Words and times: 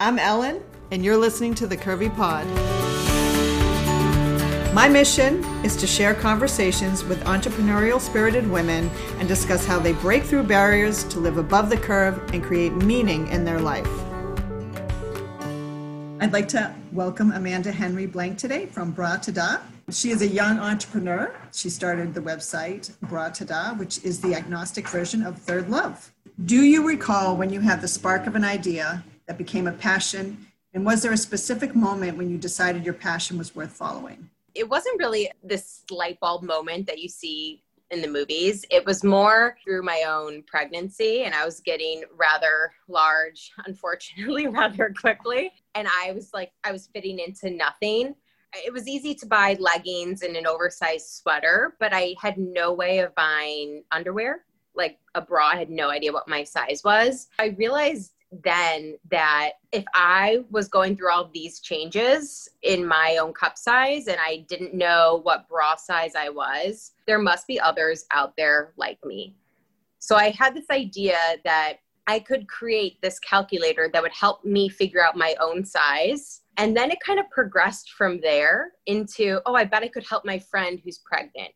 I'm 0.00 0.16
Ellen, 0.16 0.62
and 0.92 1.04
you're 1.04 1.16
listening 1.16 1.56
to 1.56 1.66
the 1.66 1.76
Curvy 1.76 2.14
Pod. 2.14 2.46
My 4.72 4.88
mission 4.88 5.42
is 5.64 5.74
to 5.74 5.88
share 5.88 6.14
conversations 6.14 7.02
with 7.02 7.20
entrepreneurial 7.24 8.00
spirited 8.00 8.48
women 8.48 8.88
and 9.18 9.26
discuss 9.26 9.66
how 9.66 9.80
they 9.80 9.94
break 9.94 10.22
through 10.22 10.44
barriers 10.44 11.02
to 11.08 11.18
live 11.18 11.36
above 11.36 11.68
the 11.68 11.76
curve 11.76 12.32
and 12.32 12.44
create 12.44 12.72
meaning 12.74 13.26
in 13.26 13.44
their 13.44 13.58
life. 13.58 13.88
I'd 16.20 16.32
like 16.32 16.46
to 16.50 16.72
welcome 16.92 17.32
Amanda 17.32 17.72
Henry 17.72 18.06
Blank 18.06 18.38
today 18.38 18.66
from 18.66 18.94
Bratadah. 18.94 19.62
She 19.90 20.10
is 20.10 20.22
a 20.22 20.28
young 20.28 20.60
entrepreneur. 20.60 21.34
She 21.52 21.70
started 21.70 22.14
the 22.14 22.20
website 22.20 22.92
Bratadah, 23.06 23.76
which 23.76 24.04
is 24.04 24.20
the 24.20 24.36
agnostic 24.36 24.86
version 24.86 25.24
of 25.24 25.38
Third 25.38 25.68
Love. 25.68 26.12
Do 26.44 26.62
you 26.62 26.86
recall 26.86 27.36
when 27.36 27.50
you 27.50 27.58
had 27.58 27.80
the 27.80 27.88
spark 27.88 28.28
of 28.28 28.36
an 28.36 28.44
idea 28.44 29.02
that 29.28 29.38
became 29.38 29.68
a 29.68 29.72
passion? 29.72 30.46
And 30.74 30.84
was 30.84 31.02
there 31.02 31.12
a 31.12 31.16
specific 31.16 31.76
moment 31.76 32.18
when 32.18 32.28
you 32.28 32.36
decided 32.36 32.84
your 32.84 32.94
passion 32.94 33.38
was 33.38 33.54
worth 33.54 33.70
following? 33.70 34.28
It 34.54 34.68
wasn't 34.68 34.98
really 34.98 35.30
this 35.44 35.82
light 35.90 36.18
bulb 36.18 36.42
moment 36.42 36.86
that 36.88 36.98
you 36.98 37.08
see 37.08 37.62
in 37.90 38.02
the 38.02 38.08
movies. 38.08 38.64
It 38.70 38.84
was 38.84 39.04
more 39.04 39.56
through 39.62 39.82
my 39.82 40.04
own 40.08 40.42
pregnancy, 40.42 41.22
and 41.22 41.34
I 41.34 41.44
was 41.44 41.60
getting 41.60 42.04
rather 42.16 42.72
large, 42.88 43.52
unfortunately, 43.66 44.46
rather 44.48 44.92
quickly. 44.98 45.52
And 45.74 45.86
I 45.88 46.12
was 46.12 46.30
like, 46.34 46.50
I 46.64 46.72
was 46.72 46.88
fitting 46.92 47.18
into 47.18 47.50
nothing. 47.50 48.14
It 48.54 48.72
was 48.72 48.88
easy 48.88 49.14
to 49.16 49.26
buy 49.26 49.56
leggings 49.60 50.22
and 50.22 50.34
an 50.34 50.46
oversized 50.46 51.06
sweater, 51.08 51.76
but 51.78 51.92
I 51.92 52.14
had 52.20 52.38
no 52.38 52.72
way 52.72 53.00
of 53.00 53.14
buying 53.14 53.84
underwear 53.92 54.44
like 54.74 54.98
a 55.14 55.20
bra. 55.20 55.48
I 55.48 55.56
had 55.56 55.70
no 55.70 55.90
idea 55.90 56.12
what 56.12 56.28
my 56.28 56.44
size 56.44 56.82
was. 56.82 57.26
I 57.38 57.48
realized 57.58 58.12
then 58.30 58.96
that 59.10 59.52
if 59.72 59.84
I 59.94 60.44
was 60.50 60.68
going 60.68 60.96
through 60.96 61.10
all 61.10 61.30
these 61.32 61.60
changes 61.60 62.48
in 62.62 62.86
my 62.86 63.18
own 63.20 63.32
cup 63.32 63.56
size 63.56 64.06
and 64.06 64.18
I 64.20 64.44
didn't 64.48 64.74
know 64.74 65.20
what 65.22 65.48
bra 65.48 65.76
size 65.76 66.14
I 66.14 66.28
was, 66.28 66.92
there 67.06 67.18
must 67.18 67.46
be 67.46 67.58
others 67.58 68.04
out 68.12 68.34
there 68.36 68.72
like 68.76 68.98
me. 69.04 69.34
So 69.98 70.16
I 70.16 70.30
had 70.30 70.54
this 70.54 70.70
idea 70.70 71.16
that 71.44 71.78
I 72.06 72.18
could 72.18 72.48
create 72.48 73.00
this 73.02 73.18
calculator 73.18 73.90
that 73.92 74.02
would 74.02 74.12
help 74.12 74.44
me 74.44 74.68
figure 74.68 75.04
out 75.04 75.16
my 75.16 75.34
own 75.40 75.64
size. 75.64 76.42
And 76.56 76.76
then 76.76 76.90
it 76.90 77.00
kind 77.00 77.18
of 77.18 77.28
progressed 77.30 77.92
from 77.92 78.20
there 78.20 78.72
into, 78.86 79.40
oh, 79.46 79.54
I 79.54 79.64
bet 79.64 79.82
I 79.82 79.88
could 79.88 80.06
help 80.08 80.24
my 80.24 80.38
friend 80.38 80.80
who's 80.82 80.98
pregnant 80.98 81.50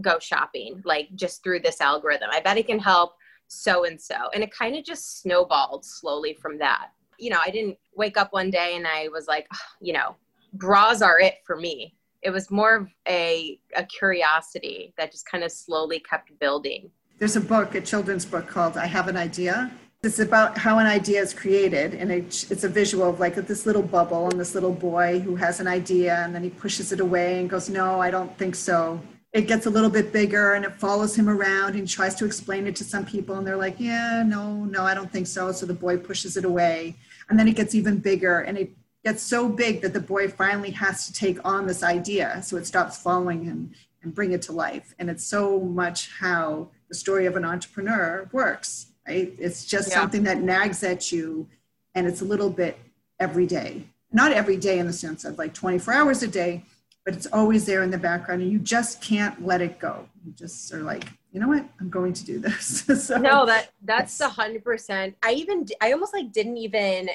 go 0.00 0.18
shopping, 0.18 0.82
like 0.84 1.08
just 1.14 1.42
through 1.42 1.60
this 1.60 1.80
algorithm. 1.80 2.28
I 2.30 2.40
bet 2.40 2.58
it 2.58 2.66
can 2.66 2.78
help 2.78 3.16
so 3.48 3.84
and 3.84 4.00
so. 4.00 4.14
And 4.34 4.42
it 4.42 4.52
kind 4.52 4.76
of 4.76 4.84
just 4.84 5.20
snowballed 5.22 5.84
slowly 5.84 6.34
from 6.34 6.58
that. 6.58 6.88
You 7.18 7.30
know, 7.30 7.38
I 7.44 7.50
didn't 7.50 7.78
wake 7.94 8.16
up 8.16 8.32
one 8.32 8.50
day 8.50 8.76
and 8.76 8.86
I 8.86 9.08
was 9.08 9.26
like, 9.26 9.48
you 9.80 9.92
know, 9.92 10.16
bras 10.52 11.02
are 11.02 11.20
it 11.20 11.36
for 11.44 11.56
me. 11.56 11.94
It 12.22 12.30
was 12.30 12.50
more 12.50 12.74
of 12.74 12.88
a, 13.08 13.58
a 13.76 13.84
curiosity 13.84 14.92
that 14.98 15.12
just 15.12 15.26
kind 15.26 15.44
of 15.44 15.52
slowly 15.52 16.00
kept 16.00 16.36
building. 16.38 16.90
There's 17.18 17.36
a 17.36 17.40
book, 17.40 17.74
a 17.74 17.80
children's 17.80 18.24
book 18.24 18.46
called 18.46 18.76
I 18.76 18.86
Have 18.86 19.08
an 19.08 19.16
Idea. 19.16 19.70
It's 20.02 20.18
about 20.18 20.58
how 20.58 20.78
an 20.78 20.86
idea 20.86 21.20
is 21.20 21.32
created, 21.32 21.94
and 21.94 22.12
it, 22.12 22.46
it's 22.50 22.64
a 22.64 22.68
visual 22.68 23.08
of 23.08 23.18
like 23.18 23.34
this 23.34 23.64
little 23.64 23.82
bubble 23.82 24.28
and 24.28 24.38
this 24.38 24.54
little 24.54 24.72
boy 24.72 25.20
who 25.20 25.34
has 25.36 25.58
an 25.58 25.66
idea, 25.66 26.22
and 26.24 26.34
then 26.34 26.42
he 26.42 26.50
pushes 26.50 26.92
it 26.92 27.00
away 27.00 27.40
and 27.40 27.48
goes, 27.48 27.70
No, 27.70 28.00
I 28.00 28.10
don't 28.10 28.36
think 28.38 28.54
so 28.54 29.00
it 29.36 29.46
gets 29.46 29.66
a 29.66 29.70
little 29.70 29.90
bit 29.90 30.12
bigger 30.12 30.54
and 30.54 30.64
it 30.64 30.74
follows 30.76 31.16
him 31.16 31.28
around 31.28 31.74
and 31.74 31.88
tries 31.88 32.14
to 32.14 32.24
explain 32.24 32.66
it 32.66 32.74
to 32.76 32.84
some 32.84 33.04
people 33.04 33.36
and 33.36 33.46
they're 33.46 33.56
like 33.56 33.76
yeah 33.78 34.22
no 34.26 34.64
no 34.64 34.82
i 34.82 34.94
don't 34.94 35.12
think 35.12 35.26
so. 35.26 35.52
So 35.52 35.66
the 35.66 35.74
boy 35.74 35.96
pushes 35.98 36.36
it 36.36 36.44
away 36.44 36.96
and 37.28 37.38
then 37.38 37.46
it 37.46 37.56
gets 37.56 37.74
even 37.74 37.98
bigger 37.98 38.40
and 38.40 38.56
it 38.56 38.70
gets 39.04 39.22
so 39.22 39.48
big 39.48 39.82
that 39.82 39.92
the 39.92 40.00
boy 40.00 40.28
finally 40.28 40.70
has 40.72 41.06
to 41.06 41.12
take 41.12 41.38
on 41.44 41.66
this 41.66 41.82
idea. 41.84 42.42
So 42.42 42.56
it 42.56 42.66
stops 42.66 42.98
following 42.98 43.44
him 43.44 43.72
and 44.02 44.12
bring 44.12 44.32
it 44.32 44.42
to 44.42 44.52
life. 44.52 44.94
And 44.98 45.08
it's 45.08 45.22
so 45.24 45.60
much 45.60 46.10
how 46.18 46.70
the 46.88 46.94
story 46.94 47.26
of 47.26 47.36
an 47.36 47.44
entrepreneur 47.44 48.28
works 48.32 48.86
right? 49.06 49.32
It's 49.38 49.64
just 49.64 49.90
yeah. 49.90 50.00
something 50.00 50.24
that 50.24 50.38
nags 50.38 50.82
at 50.82 51.12
you 51.12 51.48
and 51.94 52.06
it's 52.06 52.20
a 52.20 52.24
little 52.24 52.50
bit 52.50 52.78
every 53.18 53.46
day. 53.46 53.84
Not 54.12 54.32
every 54.32 54.56
day 54.56 54.78
in 54.78 54.86
the 54.86 54.92
sense 54.92 55.24
of 55.24 55.38
like 55.38 55.54
24 55.54 55.94
hours 55.94 56.22
a 56.22 56.28
day 56.28 56.64
but 57.06 57.14
it's 57.14 57.28
always 57.32 57.64
there 57.64 57.84
in 57.84 57.90
the 57.90 57.96
background 57.96 58.42
and 58.42 58.50
you 58.50 58.58
just 58.58 59.00
can't 59.00 59.46
let 59.46 59.62
it 59.62 59.78
go. 59.78 60.06
You 60.26 60.32
just 60.32 60.74
are 60.74 60.82
like 60.82 61.04
you 61.32 61.40
know 61.40 61.48
what? 61.48 61.66
I'm 61.80 61.90
going 61.90 62.14
to 62.14 62.24
do 62.24 62.38
this. 62.38 62.84
So, 63.06 63.18
no 63.18 63.46
that 63.46 63.70
that's 63.82 64.20
a 64.20 64.28
hundred 64.28 64.64
percent. 64.64 65.16
I 65.22 65.32
even 65.32 65.66
i 65.80 65.92
almost 65.92 66.12
like 66.12 66.32
didn't 66.32 66.56
even 66.56 67.08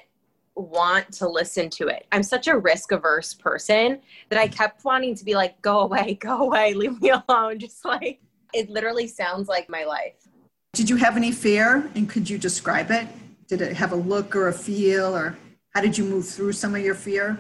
want 0.56 1.12
to 1.14 1.28
listen 1.28 1.70
to 1.72 1.88
it. 1.88 2.06
I'm 2.12 2.24
such 2.24 2.48
a 2.48 2.58
risk 2.58 2.92
averse 2.92 3.34
person 3.34 4.00
that 4.30 4.40
i 4.40 4.48
kept 4.48 4.86
wanting 4.86 5.16
to 5.16 5.26
be 5.26 5.36
like 5.36 5.62
go 5.62 5.82
away 5.82 6.14
go 6.20 6.44
away 6.44 6.74
leave 6.74 7.02
me 7.02 7.10
alone 7.10 7.60
just 7.66 7.84
like 7.84 8.22
it 8.54 8.70
literally 8.70 9.08
sounds 9.08 9.50
like 9.50 9.70
my 9.70 9.84
life. 9.84 10.16
Did 10.74 10.90
you 10.90 10.96
have 10.96 11.18
any 11.18 11.34
fear 11.34 11.90
and 11.96 12.10
could 12.10 12.30
you 12.30 12.38
describe 12.38 12.92
it? 12.92 13.08
Did 13.48 13.62
it 13.62 13.74
have 13.76 13.92
a 13.92 13.98
look 13.98 14.36
or 14.36 14.48
a 14.48 14.54
feel 14.54 15.14
or 15.16 15.38
how 15.74 15.82
did 15.82 15.98
you 15.98 16.06
move 16.06 16.28
through 16.28 16.54
some 16.54 16.76
of 16.76 16.82
your 16.82 16.96
fear 16.96 17.38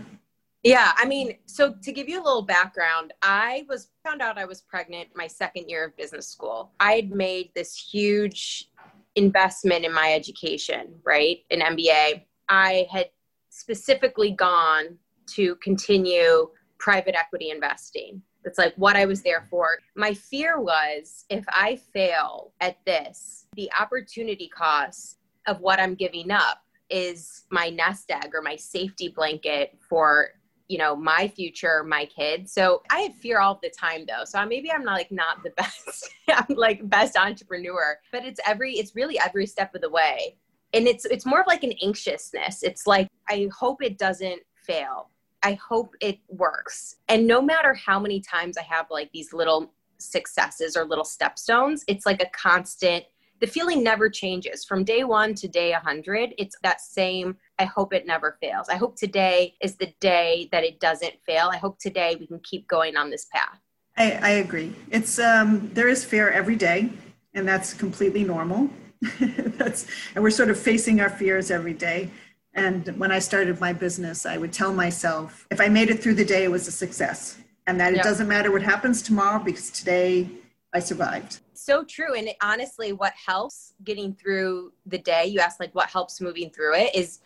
yeah, 0.64 0.92
I 0.96 1.06
mean, 1.06 1.38
so 1.48 1.74
to 1.82 1.92
give 1.92 2.08
you 2.08 2.22
a 2.22 2.24
little 2.24 2.44
background, 2.44 3.14
I 3.22 3.66
was 3.68 3.90
found 4.04 4.22
out 4.22 4.38
I 4.38 4.46
was 4.46 4.62
pregnant 4.62 5.10
my 5.16 5.28
second 5.28 5.70
year 5.70 5.86
of 5.86 5.98
business 5.98 6.28
school. 6.28 6.72
I 6.80 6.94
had 6.94 7.12
made 7.12 7.52
this 7.56 7.76
huge 7.76 8.70
investment 9.16 9.86
in 9.86 9.94
my 9.94 10.14
education, 10.14 10.94
right? 11.04 11.40
An 11.50 11.62
MBA. 11.62 12.26
I 12.48 12.88
had 12.92 13.10
specifically 13.50 14.32
gone 14.32 14.98
to 15.28 15.56
continue 15.56 16.50
private 16.78 17.16
equity 17.16 17.50
investing. 17.50 18.22
That's 18.44 18.58
like 18.58 18.74
what 18.76 18.96
I 18.96 19.06
was 19.06 19.22
there 19.22 19.48
for. 19.50 19.80
My 19.96 20.14
fear 20.14 20.60
was 20.60 21.26
if 21.30 21.46
I 21.50 21.78
fail 21.94 22.54
at 22.60 22.78
this, 22.86 23.48
the 23.56 23.70
opportunity 23.80 24.48
cost 24.48 25.18
of 25.48 25.60
what 25.60 25.80
I'm 25.80 25.96
giving 25.96 26.32
up 26.32 26.62
is 26.90 27.46
my 27.50 27.70
nest 27.70 28.12
egg 28.12 28.32
or 28.34 28.42
my 28.42 28.56
safety 28.56 29.10
blanket 29.10 29.78
for 29.88 30.30
you 30.72 30.78
know 30.78 30.96
my 30.96 31.28
future 31.28 31.84
my 31.84 32.06
kids. 32.06 32.54
So 32.54 32.82
i 32.90 33.02
have 33.02 33.16
fear 33.16 33.40
all 33.40 33.60
the 33.62 33.70
time 33.70 34.06
though. 34.08 34.24
So 34.24 34.44
maybe 34.46 34.72
i'm 34.72 34.84
not 34.84 34.94
like 34.94 35.12
not 35.12 35.44
the 35.44 35.50
best 35.58 36.10
i'm 36.30 36.56
like 36.56 36.88
best 36.90 37.18
entrepreneur 37.18 37.98
but 38.12 38.24
it's 38.24 38.40
every 38.48 38.74
it's 38.74 38.96
really 38.96 39.20
every 39.20 39.46
step 39.46 39.76
of 39.76 39.82
the 39.82 39.90
way. 39.90 40.38
And 40.74 40.88
it's 40.88 41.04
it's 41.06 41.26
more 41.26 41.42
of 41.42 41.48
like 41.48 41.64
an 41.64 41.74
anxiousness. 41.84 42.64
It's 42.64 42.88
like 42.88 43.10
i 43.30 43.50
hope 43.58 43.84
it 43.84 43.98
doesn't 43.98 44.42
fail. 44.56 45.10
I 45.44 45.54
hope 45.54 45.96
it 46.00 46.20
works. 46.30 46.98
And 47.10 47.28
no 47.28 47.42
matter 47.42 47.74
how 47.74 48.00
many 48.00 48.22
times 48.22 48.58
i 48.58 48.64
have 48.64 48.86
like 48.90 49.12
these 49.12 49.34
little 49.34 49.74
successes 49.98 50.76
or 50.76 50.84
little 50.84 51.04
stepstones 51.04 51.82
it's 51.88 52.08
like 52.08 52.24
a 52.24 52.30
constant 52.34 53.06
the 53.42 53.48
feeling 53.48 53.84
never 53.84 54.10
changes. 54.10 54.64
From 54.64 54.84
day 54.84 55.04
one 55.04 55.34
to 55.36 55.48
day 55.48 55.72
100 55.72 56.36
it's 56.38 56.56
that 56.64 56.80
same 56.80 57.36
i 57.60 57.66
hope 57.66 57.94
it 57.94 58.06
never 58.06 58.38
fails. 58.40 58.70
I 58.70 58.76
hope 58.76 58.96
today 58.96 59.56
is 59.62 59.76
the 59.76 59.94
day 60.00 60.48
that 60.52 60.64
it 60.64 60.80
doesn't 60.80 61.16
fail. 61.26 61.50
I 61.52 61.58
hope 61.58 61.80
today 61.80 62.16
we 62.20 62.28
can 62.28 62.40
keep 62.40 62.68
going 62.68 62.96
on 62.96 63.10
this 63.10 63.26
path. 63.26 63.60
I, 63.98 64.12
I 64.12 64.30
agree. 64.46 64.74
It's 64.90 65.20
um, 65.20 65.70
there 65.74 65.90
is 65.90 66.06
fear 66.06 66.30
every 66.30 66.56
day 66.56 66.90
and 67.34 67.48
that's 67.48 67.74
completely 67.74 68.24
normal. 68.24 68.70
That's 69.58 69.88
and 70.14 70.24
we're 70.24 70.30
sort 70.30 70.52
of 70.52 70.60
facing 70.60 71.02
our 71.02 71.10
fears 71.10 71.50
every 71.50 71.74
day. 71.74 72.12
And 72.54 72.88
when 73.00 73.12
i 73.12 73.20
started 73.20 73.60
my 73.60 73.74
business 73.74 74.26
i 74.26 74.38
would 74.38 74.54
tell 74.54 74.74
myself 74.74 75.48
if 75.50 75.60
i 75.60 75.68
made 75.68 75.90
it 75.90 76.04
through 76.04 76.16
the 76.16 76.26
day 76.26 76.44
it 76.44 76.52
was 76.52 76.68
a 76.68 76.72
success. 76.72 77.38
And 77.68 77.80
that 77.80 77.94
it 77.94 78.04
doesn't 78.04 78.28
matter 78.28 78.52
what 78.52 78.62
happens 78.62 79.02
tomorrow 79.02 79.42
because 79.44 79.70
today 79.72 80.30
i 80.74 80.80
survived 80.80 81.41
so 81.64 81.84
true. 81.84 82.16
And 82.16 82.30
honestly, 82.42 82.94
what 82.94 83.14
helps 83.14 83.74
getting 83.84 84.14
through 84.14 84.74
the 84.86 84.98
day, 84.98 85.26
you 85.26 85.40
asked 85.40 85.60
like 85.60 85.74
what 85.76 85.90
helps 85.90 86.22
moving 86.22 86.50
through 86.50 86.76
it 86.76 86.96
is 86.96 87.20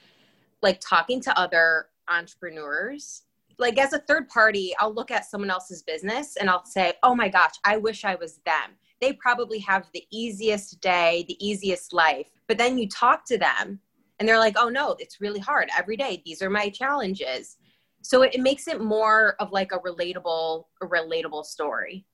like 0.62 0.80
talking 0.80 1.22
to 1.22 1.40
other 1.40 1.88
entrepreneurs. 2.10 3.24
Like 3.58 3.78
as 3.78 3.94
a 3.94 4.00
third 4.00 4.28
party, 4.30 4.74
I'll 4.80 4.94
look 4.94 5.12
at 5.12 5.26
someone 5.26 5.50
else's 5.50 5.82
business 5.82 6.36
and 6.36 6.50
I'll 6.50 6.66
say, 6.66 6.94
oh 7.04 7.16
my 7.16 7.30
gosh, 7.30 7.54
I 7.64 7.78
wish 7.78 8.04
I 8.04 8.16
was 8.16 8.40
them. 8.46 8.72
They 9.02 9.14
probably 9.14 9.60
have 9.60 9.90
the 9.94 10.06
easiest 10.12 10.82
day, 10.82 11.26
the 11.28 11.46
easiest 11.46 11.94
life. 11.94 12.28
But 12.48 12.58
then 12.58 12.78
you 12.78 12.90
talk 12.90 13.26
to 13.26 13.38
them 13.38 13.80
and 14.20 14.28
they're 14.28 14.40
like, 14.40 14.56
oh 14.58 14.70
no, 14.70 14.96
it's 15.00 15.22
really 15.22 15.40
hard 15.40 15.70
every 15.78 15.98
day. 15.98 16.22
These 16.26 16.42
are 16.42 16.50
my 16.50 16.70
challenges. 16.70 17.58
So 18.02 18.22
it, 18.22 18.40
makes 18.40 18.68
it 18.68 18.82
more 18.82 19.36
of 19.40 19.52
like 19.52 19.72
a 19.72 19.80
relatable, 19.80 20.66
a 20.82 20.86
relatable 20.86 21.44
story. 21.44 22.06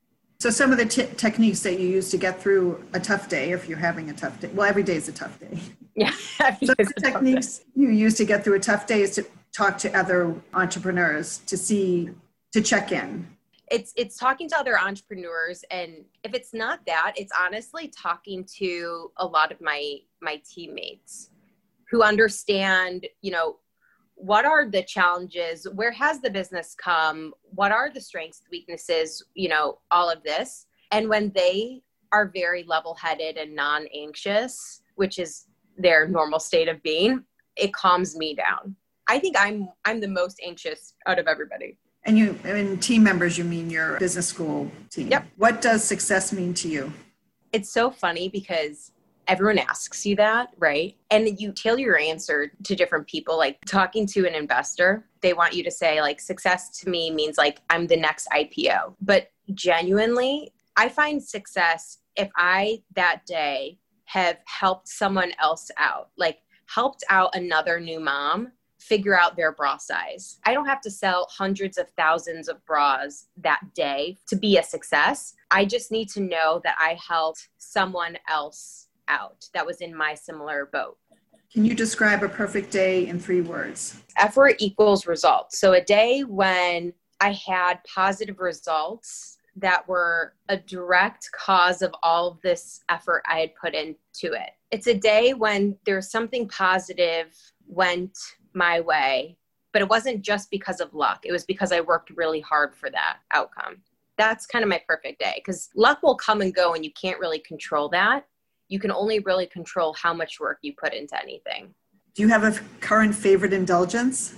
So 0.41 0.49
some 0.49 0.71
of 0.71 0.79
the 0.79 0.87
t- 0.87 1.05
techniques 1.17 1.59
that 1.59 1.79
you 1.79 1.87
use 1.87 2.09
to 2.09 2.17
get 2.17 2.41
through 2.41 2.83
a 2.93 2.99
tough 2.99 3.29
day, 3.29 3.51
if 3.51 3.69
you're 3.69 3.77
having 3.77 4.09
a 4.09 4.13
tough 4.13 4.39
day, 4.39 4.49
well, 4.55 4.67
every 4.67 4.81
day 4.81 4.95
is 4.95 5.07
a 5.07 5.11
tough 5.11 5.39
day. 5.39 5.59
Yeah. 5.95 6.09
so 6.39 6.73
the 6.79 6.93
techniques 6.99 7.61
you 7.75 7.89
use 7.89 8.15
to 8.15 8.25
get 8.25 8.43
through 8.43 8.55
a 8.55 8.59
tough 8.59 8.87
day 8.87 9.03
is 9.03 9.13
to 9.15 9.25
talk 9.55 9.77
to 9.77 9.95
other 9.95 10.33
entrepreneurs 10.55 11.41
to 11.45 11.55
see, 11.55 12.09
to 12.53 12.61
check 12.61 12.91
in. 12.91 13.27
It's 13.69 13.93
it's 13.95 14.17
talking 14.17 14.49
to 14.49 14.57
other 14.57 14.79
entrepreneurs, 14.79 15.63
and 15.69 16.05
if 16.23 16.33
it's 16.33 16.55
not 16.55 16.87
that, 16.87 17.13
it's 17.17 17.31
honestly 17.39 17.89
talking 17.95 18.43
to 18.57 19.11
a 19.17 19.25
lot 19.27 19.51
of 19.51 19.61
my 19.61 19.97
my 20.23 20.41
teammates 20.43 21.29
who 21.91 22.01
understand, 22.01 23.05
you 23.21 23.29
know, 23.29 23.57
what 24.21 24.45
are 24.45 24.69
the 24.69 24.83
challenges? 24.83 25.67
Where 25.73 25.91
has 25.91 26.21
the 26.21 26.29
business 26.29 26.75
come? 26.75 27.33
What 27.55 27.71
are 27.71 27.89
the 27.91 27.99
strengths 27.99 28.43
weaknesses 28.51 29.23
you 29.33 29.49
know 29.49 29.79
all 29.89 30.09
of 30.09 30.23
this? 30.23 30.67
And 30.91 31.09
when 31.09 31.31
they 31.33 31.81
are 32.11 32.31
very 32.33 32.63
level 32.63 32.93
headed 32.95 33.37
and 33.37 33.55
non 33.55 33.87
anxious 33.95 34.81
which 34.95 35.17
is 35.17 35.45
their 35.77 36.07
normal 36.07 36.39
state 36.39 36.67
of 36.67 36.81
being 36.83 37.23
it 37.55 37.73
calms 37.73 38.15
me 38.15 38.35
down. 38.35 38.75
I 39.07 39.19
think 39.19 39.35
i'm 39.39 39.69
i'm 39.85 39.99
the 39.99 40.07
most 40.07 40.39
anxious 40.45 40.93
out 41.07 41.19
of 41.19 41.27
everybody. 41.27 41.77
And 42.03 42.17
you 42.17 42.37
and 42.43 42.81
team 42.81 43.03
members 43.03 43.37
you 43.37 43.43
mean 43.43 43.69
your 43.69 43.97
business 43.99 44.27
school 44.27 44.71
team? 44.89 45.07
Yep. 45.09 45.25
What 45.37 45.61
does 45.61 45.83
success 45.83 46.31
mean 46.33 46.53
to 46.55 46.67
you? 46.67 46.93
It's 47.51 47.71
so 47.71 47.91
funny 47.91 48.29
because 48.29 48.91
everyone 49.27 49.59
asks 49.59 50.05
you 50.05 50.15
that, 50.17 50.49
right? 50.57 50.95
And 51.09 51.39
you 51.39 51.51
tailor 51.51 51.79
your 51.79 51.99
answer 51.99 52.51
to 52.63 52.75
different 52.75 53.07
people. 53.07 53.37
Like 53.37 53.59
talking 53.65 54.05
to 54.07 54.27
an 54.27 54.35
investor, 54.35 55.05
they 55.21 55.33
want 55.33 55.53
you 55.53 55.63
to 55.63 55.71
say, 55.71 56.01
like, 56.01 56.19
success 56.19 56.69
to 56.79 56.89
me 56.89 57.11
means 57.11 57.37
like 57.37 57.61
I'm 57.69 57.87
the 57.87 57.97
next 57.97 58.27
IPO. 58.33 58.95
But 59.01 59.31
genuinely, 59.53 60.53
I 60.77 60.89
find 60.89 61.21
success 61.23 61.99
if 62.15 62.29
I 62.35 62.81
that 62.95 63.25
day 63.25 63.79
have 64.05 64.37
helped 64.45 64.87
someone 64.87 65.31
else 65.39 65.71
out, 65.77 66.09
like 66.17 66.39
helped 66.65 67.03
out 67.09 67.35
another 67.35 67.79
new 67.79 67.99
mom 67.99 68.51
figure 68.81 69.17
out 69.17 69.35
their 69.35 69.51
bra 69.51 69.77
size. 69.77 70.39
I 70.43 70.53
don't 70.53 70.65
have 70.65 70.81
to 70.81 70.91
sell 70.91 71.27
hundreds 71.29 71.77
of 71.77 71.89
thousands 71.91 72.49
of 72.49 72.65
bras 72.65 73.27
that 73.37 73.61
day 73.75 74.17
to 74.27 74.35
be 74.35 74.57
a 74.57 74.63
success. 74.63 75.35
I 75.51 75.65
just 75.65 75.91
need 75.91 76.09
to 76.09 76.19
know 76.19 76.59
that 76.63 76.75
I 76.79 76.97
helped 77.07 77.49
someone 77.57 78.17
else 78.27 78.87
out 79.11 79.45
that 79.53 79.65
was 79.65 79.81
in 79.81 79.95
my 79.95 80.15
similar 80.15 80.69
boat. 80.71 80.97
Can 81.53 81.65
you 81.65 81.75
describe 81.75 82.23
a 82.23 82.29
perfect 82.29 82.71
day 82.71 83.07
in 83.07 83.19
three 83.19 83.41
words? 83.41 84.01
Effort 84.17 84.55
equals 84.59 85.05
results. 85.05 85.59
So, 85.59 85.73
a 85.73 85.81
day 85.81 86.21
when 86.21 86.93
I 87.19 87.33
had 87.33 87.83
positive 87.83 88.39
results 88.39 89.37
that 89.57 89.85
were 89.87 90.33
a 90.47 90.55
direct 90.55 91.29
cause 91.33 91.81
of 91.81 91.93
all 92.03 92.29
of 92.29 92.41
this 92.41 92.81
effort 92.87 93.21
I 93.27 93.39
had 93.39 93.55
put 93.55 93.73
into 93.73 94.33
it. 94.33 94.51
It's 94.71 94.87
a 94.87 94.93
day 94.93 95.33
when 95.33 95.77
there's 95.85 96.09
something 96.09 96.47
positive 96.47 97.35
went 97.67 98.17
my 98.53 98.79
way, 98.79 99.37
but 99.73 99.81
it 99.81 99.89
wasn't 99.89 100.21
just 100.21 100.49
because 100.51 100.79
of 100.79 100.93
luck. 100.93 101.25
It 101.25 101.33
was 101.33 101.43
because 101.43 101.73
I 101.73 101.81
worked 101.81 102.11
really 102.11 102.39
hard 102.39 102.73
for 102.73 102.89
that 102.91 103.17
outcome. 103.31 103.81
That's 104.17 104.45
kind 104.45 104.63
of 104.63 104.69
my 104.69 104.81
perfect 104.87 105.19
day 105.19 105.33
because 105.43 105.69
luck 105.75 106.01
will 106.01 106.15
come 106.15 106.41
and 106.41 106.53
go 106.53 106.73
and 106.73 106.85
you 106.85 106.91
can't 106.93 107.19
really 107.19 107.39
control 107.39 107.89
that 107.89 108.25
you 108.71 108.79
can 108.79 108.89
only 108.89 109.19
really 109.19 109.45
control 109.45 109.93
how 109.93 110.13
much 110.13 110.39
work 110.39 110.57
you 110.61 110.73
put 110.81 110.93
into 110.93 111.21
anything. 111.21 111.75
Do 112.15 112.23
you 112.23 112.29
have 112.29 112.45
a 112.45 112.57
current 112.79 113.13
favorite 113.13 113.51
indulgence? 113.51 114.35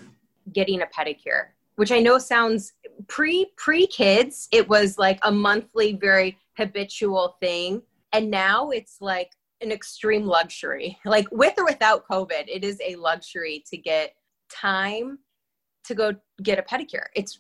Getting 0.52 0.82
a 0.82 0.88
pedicure, 0.88 1.50
which 1.76 1.92
I 1.92 2.00
know 2.00 2.18
sounds 2.18 2.74
pre 3.08 3.46
pre 3.58 3.86
kids, 3.86 4.50
it 4.52 4.68
was 4.68 4.98
like 4.98 5.20
a 5.22 5.32
monthly, 5.32 5.94
very 5.94 6.40
habitual 6.58 7.38
thing. 7.42 7.84
And 8.12 8.32
now 8.32 8.72
it's 8.72 8.98
like 9.00 9.30
an 9.62 9.72
extreme 9.72 10.26
luxury. 10.26 10.98
Like 11.06 11.28
with 11.32 11.54
or 11.60 11.66
without 11.66 12.08
COVID, 12.10 12.46
it 12.48 12.64
is 12.64 12.82
a 12.84 12.96
luxury 12.96 13.64
to 13.70 13.78
get 13.78 14.16
time 14.52 15.20
to 15.86 15.94
go 15.94 16.14
get 16.42 16.58
a 16.58 16.64
pedicure. 16.64 17.06
It's 17.16 17.40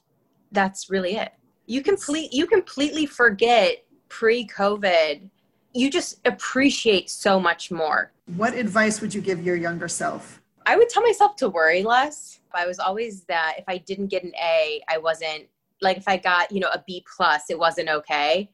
that's 0.51 0.92
really 0.92 1.16
it. 1.16 1.31
You 1.66 1.81
complete 1.81 2.31
you 2.34 2.45
completely 2.45 3.07
forget 3.07 3.84
pre-COVID 4.10 5.31
you 5.74 5.90
just 5.90 6.20
appreciate 6.25 7.10
so 7.10 7.40
much 7.40 7.72
more. 7.72 8.12
What 8.36 8.54
advice 8.54 9.02
would 9.02 9.14
you 9.14 9.22
give 9.22 9.44
your 9.44 9.56
younger 9.56 9.88
self? 9.88 10.42
I 10.66 10.78
would 10.78 10.90
tell 10.90 11.04
myself 11.04 11.36
to 11.38 11.50
worry 11.50 11.84
less. 11.84 12.40
I 12.54 12.68
was 12.68 12.80
always 12.80 13.24
that 13.24 13.56
if 13.58 13.66
I 13.68 13.78
didn't 13.80 14.08
get 14.08 14.24
an 14.24 14.34
A, 14.36 14.81
I 14.88 14.98
wasn't 14.98 15.48
like 15.81 15.98
if 15.98 16.08
I 16.08 16.18
got, 16.18 16.52
you 16.52 16.60
know, 16.60 16.70
a 16.70 16.84
B 16.86 17.04
plus, 17.16 17.50
it 17.50 17.58
wasn't 17.58 17.90
okay. 17.90 18.50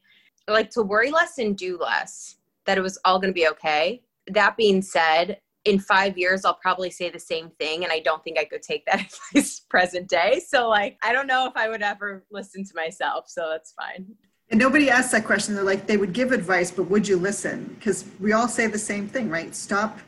Like 0.48 0.70
to 0.70 0.82
worry 0.82 1.10
less 1.10 1.38
and 1.38 1.56
do 1.56 1.78
less, 1.78 2.36
that 2.64 2.78
it 2.78 2.80
was 2.80 2.98
all 3.04 3.18
going 3.18 3.32
to 3.32 3.38
be 3.38 3.48
okay. 3.48 4.02
That 4.26 4.56
being 4.56 4.82
said, 4.82 5.40
in 5.66 5.78
five 5.78 6.16
years, 6.16 6.44
I'll 6.44 6.54
probably 6.54 6.90
say 6.90 7.10
the 7.10 7.18
same 7.18 7.50
thing. 7.50 7.84
And 7.84 7.92
I 7.92 8.00
don't 8.00 8.24
think 8.24 8.38
I 8.38 8.44
could 8.44 8.62
take 8.62 8.86
that 8.86 9.00
advice 9.34 9.60
present 9.60 10.08
day. 10.08 10.40
So, 10.46 10.68
like, 10.68 10.96
I 11.02 11.12
don't 11.12 11.26
know 11.26 11.46
if 11.46 11.52
I 11.54 11.68
would 11.68 11.82
ever 11.82 12.24
listen 12.30 12.64
to 12.64 12.72
myself. 12.74 13.28
So 13.28 13.48
that's 13.50 13.72
fine. 13.72 14.06
And 14.50 14.58
nobody 14.58 14.90
asks 14.90 15.12
that 15.12 15.24
question. 15.24 15.54
They're 15.54 15.62
like, 15.62 15.86
they 15.86 15.96
would 15.96 16.12
give 16.12 16.32
advice, 16.32 16.70
but 16.72 16.84
would 16.90 17.06
you 17.06 17.16
listen? 17.16 17.76
Because 17.78 18.04
we 18.18 18.32
all 18.32 18.48
say 18.48 18.66
the 18.66 18.78
same 18.78 19.06
thing, 19.06 19.30
right? 19.30 19.54
Stop 19.54 20.00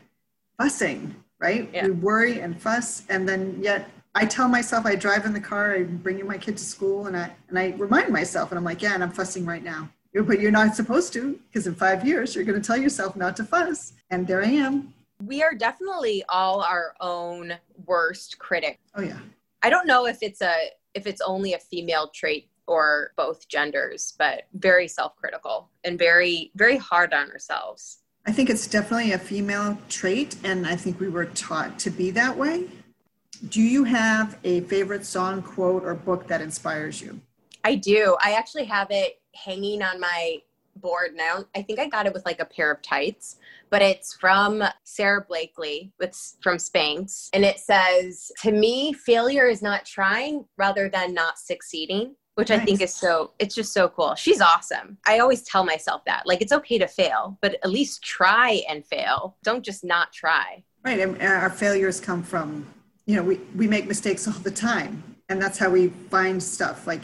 fussing, 0.57 1.15
right? 1.39 1.69
Yeah. 1.73 1.85
We 1.85 1.91
worry 1.91 2.41
and 2.41 2.61
fuss. 2.61 3.03
And 3.07 3.27
then 3.27 3.57
yet 3.61 3.89
I 4.15 4.25
tell 4.25 4.49
myself, 4.49 4.85
I 4.85 4.95
drive 4.95 5.25
in 5.25 5.33
the 5.33 5.39
car, 5.39 5.75
I'm 5.75 5.97
bringing 5.97 6.27
my 6.27 6.37
kid 6.37 6.57
to 6.57 6.63
school, 6.63 7.07
and 7.07 7.15
I, 7.15 7.31
and 7.47 7.57
I 7.57 7.73
remind 7.77 8.09
myself, 8.09 8.51
and 8.51 8.57
I'm 8.57 8.65
like, 8.65 8.81
yeah, 8.81 8.93
and 8.93 9.01
I'm 9.01 9.11
fussing 9.11 9.45
right 9.45 9.63
now. 9.63 9.89
But 10.13 10.39
you're 10.39 10.51
not 10.51 10.75
supposed 10.75 11.13
to, 11.13 11.39
because 11.47 11.65
in 11.65 11.73
five 11.73 12.05
years, 12.05 12.35
you're 12.35 12.43
going 12.43 12.61
to 12.61 12.65
tell 12.65 12.77
yourself 12.77 13.15
not 13.15 13.35
to 13.37 13.43
fuss. 13.45 13.93
And 14.11 14.27
there 14.27 14.43
I 14.43 14.49
am. 14.49 14.93
We 15.25 15.41
are 15.41 15.55
definitely 15.55 16.23
all 16.29 16.61
our 16.61 16.93
own 16.99 17.53
worst 17.85 18.37
critic. 18.37 18.79
Oh, 18.93 19.01
yeah. 19.01 19.17
I 19.63 19.69
don't 19.71 19.87
know 19.87 20.05
if 20.05 20.21
it's 20.21 20.41
a, 20.41 20.53
if 20.93 21.07
it's 21.07 21.21
only 21.21 21.53
a 21.53 21.59
female 21.59 22.09
trait 22.09 22.49
or 22.67 23.11
both 23.17 23.47
genders, 23.47 24.13
but 24.17 24.43
very 24.53 24.87
self 24.87 25.15
critical 25.15 25.69
and 25.83 25.97
very, 25.97 26.51
very 26.55 26.77
hard 26.77 27.13
on 27.13 27.29
ourselves. 27.31 27.99
I 28.25 28.31
think 28.31 28.49
it's 28.49 28.67
definitely 28.67 29.11
a 29.11 29.17
female 29.17 29.77
trait, 29.89 30.37
and 30.43 30.65
I 30.65 30.75
think 30.75 30.99
we 30.99 31.09
were 31.09 31.25
taught 31.25 31.77
to 31.79 31.89
be 31.89 32.09
that 32.11 32.37
way. 32.37 32.69
Do 33.49 33.61
you 33.61 33.83
have 33.83 34.39
a 34.45 34.61
favorite 34.61 35.05
song, 35.05 35.41
quote, 35.41 35.83
or 35.83 35.93
book 35.93 36.27
that 36.27 36.41
inspires 36.41 37.01
you? 37.01 37.19
I 37.65 37.75
do. 37.75 38.15
I 38.23 38.33
actually 38.33 38.65
have 38.65 38.87
it 38.91 39.21
hanging 39.35 39.81
on 39.81 39.99
my 39.99 40.41
board 40.77 41.15
now. 41.15 41.45
I 41.55 41.61
think 41.61 41.79
I 41.79 41.87
got 41.87 42.05
it 42.05 42.13
with 42.13 42.25
like 42.25 42.39
a 42.39 42.45
pair 42.45 42.71
of 42.71 42.81
tights, 42.81 43.37
but 43.69 43.81
it's 43.81 44.13
from 44.13 44.63
Sara 44.83 45.21
Blakely 45.21 45.91
with 45.99 46.17
from 46.41 46.57
Spanx, 46.57 47.29
and 47.33 47.43
it 47.43 47.59
says, 47.59 48.31
"To 48.41 48.51
me, 48.51 48.93
failure 48.93 49.47
is 49.47 49.61
not 49.61 49.85
trying 49.85 50.45
rather 50.57 50.89
than 50.89 51.13
not 51.13 51.39
succeeding." 51.39 52.15
Which 52.35 52.49
nice. 52.49 52.61
I 52.61 52.65
think 52.65 52.81
is 52.81 52.93
so, 52.93 53.31
it's 53.39 53.53
just 53.53 53.73
so 53.73 53.89
cool. 53.89 54.15
She's 54.15 54.41
awesome. 54.41 54.97
I 55.05 55.19
always 55.19 55.43
tell 55.43 55.63
myself 55.63 56.03
that. 56.05 56.23
Like, 56.25 56.41
it's 56.41 56.51
okay 56.51 56.77
to 56.77 56.87
fail, 56.87 57.37
but 57.41 57.55
at 57.63 57.69
least 57.69 58.03
try 58.03 58.63
and 58.69 58.85
fail. 58.85 59.37
Don't 59.43 59.63
just 59.63 59.83
not 59.83 60.11
try. 60.11 60.63
Right. 60.83 60.99
And 60.99 61.21
uh, 61.21 61.25
our 61.25 61.49
failures 61.49 61.99
come 61.99 62.23
from, 62.23 62.67
you 63.05 63.15
know, 63.15 63.23
we, 63.23 63.39
we 63.55 63.67
make 63.67 63.87
mistakes 63.87 64.27
all 64.27 64.33
the 64.33 64.51
time. 64.51 65.03
And 65.29 65.41
that's 65.41 65.57
how 65.57 65.69
we 65.69 65.89
find 66.09 66.41
stuff. 66.41 66.87
Like, 66.87 67.03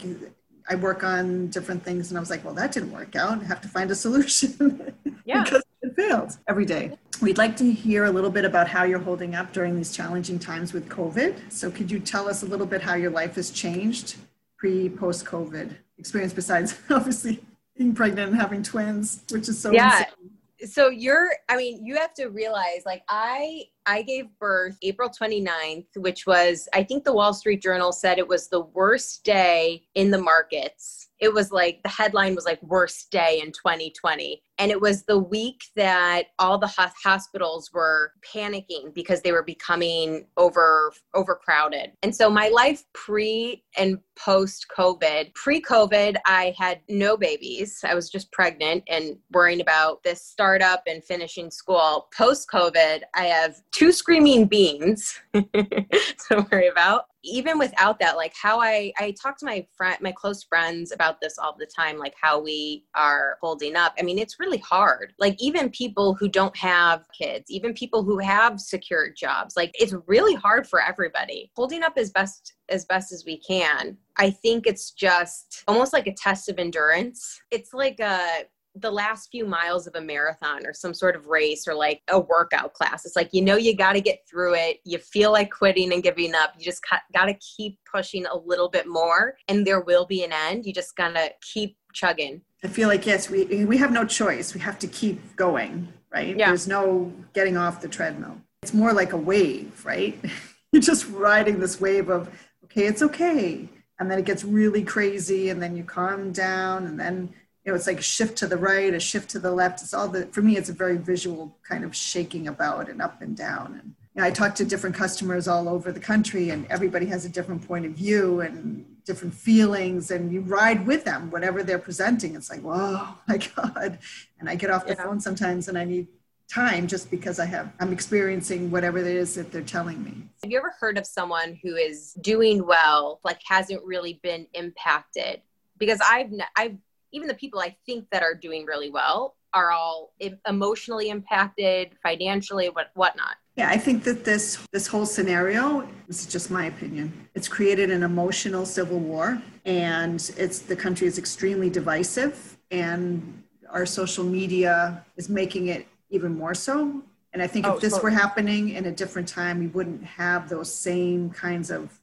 I 0.68 0.74
work 0.76 1.02
on 1.02 1.48
different 1.48 1.82
things, 1.82 2.10
and 2.10 2.18
I 2.18 2.20
was 2.20 2.30
like, 2.30 2.44
well, 2.44 2.54
that 2.54 2.70
didn't 2.70 2.92
work 2.92 3.16
out. 3.16 3.40
I 3.40 3.44
have 3.44 3.60
to 3.62 3.68
find 3.68 3.90
a 3.90 3.94
solution. 3.94 4.94
Yeah. 5.26 5.44
because 5.44 5.62
it 5.82 5.94
failed 5.94 6.38
every 6.48 6.64
day. 6.64 6.96
We'd 7.22 7.38
like 7.38 7.56
to 7.58 7.70
hear 7.70 8.06
a 8.06 8.10
little 8.10 8.30
bit 8.30 8.44
about 8.44 8.66
how 8.66 8.82
you're 8.82 8.98
holding 8.98 9.36
up 9.36 9.52
during 9.52 9.76
these 9.76 9.94
challenging 9.94 10.40
times 10.40 10.72
with 10.72 10.88
COVID. 10.88 11.52
So, 11.52 11.70
could 11.70 11.88
you 11.88 12.00
tell 12.00 12.28
us 12.28 12.42
a 12.42 12.46
little 12.46 12.66
bit 12.66 12.82
how 12.82 12.94
your 12.94 13.12
life 13.12 13.36
has 13.36 13.50
changed 13.50 14.16
pre 14.60 14.90
post 14.90 15.24
COVID 15.24 15.74
experience 15.98 16.34
besides 16.34 16.78
obviously 16.90 17.42
being 17.76 17.94
pregnant 17.94 18.30
and 18.30 18.40
having 18.40 18.62
twins, 18.62 19.22
which 19.30 19.48
is 19.48 19.58
so 19.58 19.72
yeah. 19.72 20.00
Insane. 20.00 20.70
So 20.70 20.90
you're, 20.90 21.30
I 21.48 21.56
mean, 21.56 21.84
you 21.86 21.96
have 21.96 22.12
to 22.14 22.26
realize 22.26 22.82
like 22.84 23.02
I 23.08 23.64
I 23.86 24.02
gave 24.02 24.26
birth 24.38 24.76
April 24.82 25.10
29th, 25.10 25.86
which 25.96 26.26
was 26.26 26.68
I 26.72 26.82
think 26.82 27.04
the 27.04 27.12
Wall 27.12 27.34
Street 27.34 27.62
Journal 27.62 27.92
said 27.92 28.18
it 28.18 28.28
was 28.28 28.48
the 28.48 28.60
worst 28.60 29.24
day 29.24 29.84
in 29.94 30.10
the 30.10 30.20
markets. 30.20 31.08
It 31.18 31.32
was 31.32 31.52
like 31.52 31.80
the 31.82 31.90
headline 31.90 32.34
was 32.34 32.46
like 32.46 32.62
worst 32.62 33.10
day 33.10 33.40
in 33.44 33.52
2020 33.52 34.42
and 34.60 34.70
it 34.70 34.80
was 34.80 35.04
the 35.04 35.18
week 35.18 35.64
that 35.74 36.24
all 36.38 36.58
the 36.58 36.70
hospitals 37.02 37.72
were 37.72 38.12
panicking 38.22 38.92
because 38.94 39.22
they 39.22 39.32
were 39.32 39.42
becoming 39.42 40.26
over 40.36 40.92
overcrowded. 41.14 41.92
And 42.02 42.14
so 42.14 42.28
my 42.28 42.48
life 42.48 42.84
pre 42.92 43.64
and 43.78 43.98
post 44.18 44.66
covid 44.76 45.32
pre 45.32 45.62
covid 45.62 46.16
i 46.26 46.54
had 46.58 46.80
no 46.90 47.16
babies. 47.16 47.80
I 47.82 47.94
was 47.94 48.10
just 48.10 48.30
pregnant 48.32 48.84
and 48.86 49.16
worrying 49.32 49.62
about 49.62 50.02
this 50.02 50.22
startup 50.22 50.82
and 50.86 51.02
finishing 51.02 51.50
school. 51.50 52.08
Post 52.16 52.46
covid 52.52 53.00
i 53.14 53.24
have 53.24 53.62
two 53.72 53.92
screaming 53.92 54.46
beans 54.46 55.18
to 55.34 56.46
worry 56.50 56.68
about. 56.68 57.04
Even 57.22 57.58
without 57.58 57.98
that 58.00 58.16
like 58.16 58.32
how 58.40 58.60
i 58.60 58.90
i 58.98 59.10
talk 59.10 59.36
to 59.36 59.44
my 59.44 59.66
friend 59.76 59.98
my 60.00 60.10
close 60.10 60.42
friends 60.42 60.90
about 60.90 61.20
this 61.20 61.36
all 61.36 61.54
the 61.58 61.66
time 61.66 61.98
like 61.98 62.14
how 62.18 62.40
we 62.40 62.84
are 62.94 63.36
holding 63.42 63.76
up. 63.76 63.92
I 63.98 64.02
mean 64.02 64.18
it's 64.18 64.40
really 64.40 64.58
hard. 64.58 65.12
Like 65.18 65.36
even 65.38 65.68
people 65.68 66.14
who 66.14 66.28
don't 66.28 66.56
have 66.56 67.04
kids 67.16 67.50
even 67.50 67.74
people 67.74 68.02
who 68.02 68.18
have 68.18 68.58
secure 68.58 69.10
jobs 69.10 69.54
like 69.54 69.70
it's 69.74 69.94
really 70.06 70.34
hard 70.34 70.66
for 70.66 70.80
everybody. 70.80 71.50
Holding 71.54 71.82
up 71.82 71.92
as 71.98 72.10
best 72.10 72.54
as 72.70 72.86
best 72.86 73.12
as 73.12 73.24
we 73.26 73.36
can 73.36 73.96
i 74.16 74.30
think 74.30 74.64
it's 74.64 74.92
just 74.92 75.64
almost 75.66 75.92
like 75.92 76.06
a 76.06 76.14
test 76.14 76.48
of 76.48 76.58
endurance. 76.58 77.40
It's 77.50 77.74
like 77.74 78.00
a 78.00 78.44
the 78.80 78.90
last 78.90 79.28
few 79.30 79.46
miles 79.46 79.86
of 79.86 79.94
a 79.94 80.00
marathon 80.00 80.66
or 80.66 80.72
some 80.72 80.94
sort 80.94 81.16
of 81.16 81.26
race 81.26 81.66
or 81.68 81.74
like 81.74 82.02
a 82.08 82.18
workout 82.18 82.72
class. 82.74 83.04
It's 83.04 83.16
like, 83.16 83.30
you 83.32 83.42
know, 83.42 83.56
you 83.56 83.76
got 83.76 83.92
to 83.92 84.00
get 84.00 84.20
through 84.28 84.54
it. 84.54 84.78
You 84.84 84.98
feel 84.98 85.32
like 85.32 85.50
quitting 85.50 85.92
and 85.92 86.02
giving 86.02 86.34
up. 86.34 86.54
You 86.58 86.64
just 86.64 86.82
got 87.14 87.26
to 87.26 87.34
keep 87.34 87.78
pushing 87.90 88.26
a 88.26 88.36
little 88.36 88.68
bit 88.68 88.86
more 88.86 89.36
and 89.48 89.66
there 89.66 89.80
will 89.80 90.06
be 90.06 90.24
an 90.24 90.32
end. 90.32 90.66
You 90.66 90.72
just 90.72 90.96
got 90.96 91.14
to 91.14 91.30
keep 91.52 91.76
chugging. 91.92 92.42
I 92.62 92.68
feel 92.68 92.88
like, 92.88 93.06
yes, 93.06 93.30
we, 93.30 93.64
we 93.64 93.76
have 93.78 93.92
no 93.92 94.04
choice. 94.04 94.54
We 94.54 94.60
have 94.60 94.78
to 94.80 94.86
keep 94.86 95.36
going, 95.36 95.92
right? 96.12 96.36
Yeah. 96.36 96.48
There's 96.48 96.68
no 96.68 97.12
getting 97.32 97.56
off 97.56 97.80
the 97.80 97.88
treadmill. 97.88 98.36
It's 98.62 98.74
more 98.74 98.92
like 98.92 99.12
a 99.12 99.16
wave, 99.16 99.84
right? 99.84 100.18
You're 100.72 100.82
just 100.82 101.08
riding 101.08 101.58
this 101.58 101.80
wave 101.80 102.10
of, 102.10 102.28
okay, 102.64 102.86
it's 102.86 103.02
okay. 103.02 103.68
And 103.98 104.10
then 104.10 104.18
it 104.18 104.24
gets 104.24 104.44
really 104.44 104.82
crazy 104.82 105.50
and 105.50 105.62
then 105.62 105.76
you 105.76 105.84
calm 105.84 106.32
down 106.32 106.86
and 106.86 106.98
then 106.98 107.34
you 107.64 107.72
know, 107.72 107.76
it's 107.76 107.86
like 107.86 107.98
a 107.98 108.02
shift 108.02 108.38
to 108.38 108.46
the 108.46 108.56
right, 108.56 108.94
a 108.94 109.00
shift 109.00 109.30
to 109.30 109.38
the 109.38 109.50
left. 109.50 109.82
It's 109.82 109.92
all 109.92 110.08
the, 110.08 110.26
for 110.26 110.40
me, 110.40 110.56
it's 110.56 110.70
a 110.70 110.72
very 110.72 110.96
visual 110.96 111.56
kind 111.62 111.84
of 111.84 111.94
shaking 111.94 112.48
about 112.48 112.88
and 112.88 113.02
up 113.02 113.20
and 113.20 113.36
down. 113.36 113.78
And 113.82 113.94
you 114.14 114.22
know, 114.22 114.26
I 114.26 114.30
talk 114.30 114.54
to 114.56 114.64
different 114.64 114.96
customers 114.96 115.46
all 115.46 115.68
over 115.68 115.92
the 115.92 116.00
country 116.00 116.50
and 116.50 116.66
everybody 116.70 117.06
has 117.06 117.24
a 117.24 117.28
different 117.28 117.66
point 117.66 117.84
of 117.84 117.92
view 117.92 118.40
and 118.40 118.84
different 119.04 119.34
feelings 119.34 120.10
and 120.10 120.32
you 120.32 120.40
ride 120.40 120.86
with 120.86 121.04
them, 121.04 121.30
whatever 121.30 121.62
they're 121.62 121.78
presenting. 121.78 122.34
It's 122.34 122.50
like, 122.50 122.62
whoa, 122.62 123.08
my 123.28 123.36
God. 123.36 123.98
And 124.38 124.48
I 124.48 124.54
get 124.54 124.70
off 124.70 124.86
the 124.86 124.94
yeah. 124.94 125.04
phone 125.04 125.20
sometimes 125.20 125.68
and 125.68 125.76
I 125.76 125.84
need 125.84 126.08
time 126.50 126.88
just 126.88 127.10
because 127.10 127.38
I 127.38 127.44
have 127.44 127.72
I'm 127.78 127.92
experiencing 127.92 128.70
whatever 128.70 128.98
it 128.98 129.06
is 129.06 129.34
that 129.36 129.52
they're 129.52 129.62
telling 129.62 130.02
me. 130.02 130.14
Have 130.42 130.50
you 130.50 130.58
ever 130.58 130.74
heard 130.80 130.98
of 130.98 131.06
someone 131.06 131.58
who 131.62 131.76
is 131.76 132.14
doing 132.20 132.66
well, 132.66 133.20
like 133.22 133.40
hasn't 133.46 133.84
really 133.84 134.18
been 134.22 134.46
impacted? 134.54 135.42
Because 135.78 136.00
I've 136.04 136.32
I've 136.56 136.76
even 137.12 137.28
the 137.28 137.34
people 137.34 137.60
I 137.60 137.76
think 137.86 138.06
that 138.10 138.22
are 138.22 138.34
doing 138.34 138.66
really 138.66 138.90
well 138.90 139.36
are 139.52 139.72
all 139.72 140.12
emotionally 140.46 141.10
impacted, 141.10 141.90
financially, 142.02 142.68
what 142.68 142.90
whatnot. 142.94 143.36
Yeah, 143.56 143.68
I 143.68 143.76
think 143.76 144.04
that 144.04 144.24
this 144.24 144.58
this 144.72 144.86
whole 144.86 145.06
scenario 145.06 145.86
this 146.06 146.20
is 146.20 146.26
just 146.26 146.50
my 146.50 146.66
opinion. 146.66 147.28
It's 147.34 147.48
created 147.48 147.90
an 147.90 148.02
emotional 148.02 148.64
civil 148.64 148.98
war, 148.98 149.42
and 149.64 150.14
it's 150.36 150.60
the 150.60 150.76
country 150.76 151.06
is 151.06 151.18
extremely 151.18 151.68
divisive, 151.68 152.58
and 152.70 153.42
our 153.68 153.86
social 153.86 154.24
media 154.24 155.04
is 155.16 155.28
making 155.28 155.68
it 155.68 155.86
even 156.10 156.36
more 156.36 156.54
so. 156.54 157.02
And 157.32 157.42
I 157.42 157.46
think 157.46 157.66
oh, 157.66 157.74
if 157.74 157.80
this 157.80 157.92
totally. 157.92 158.12
were 158.12 158.18
happening 158.18 158.70
in 158.70 158.86
a 158.86 158.92
different 158.92 159.28
time, 159.28 159.60
we 159.60 159.68
wouldn't 159.68 160.04
have 160.04 160.48
those 160.48 160.72
same 160.72 161.30
kinds 161.30 161.70
of 161.70 161.99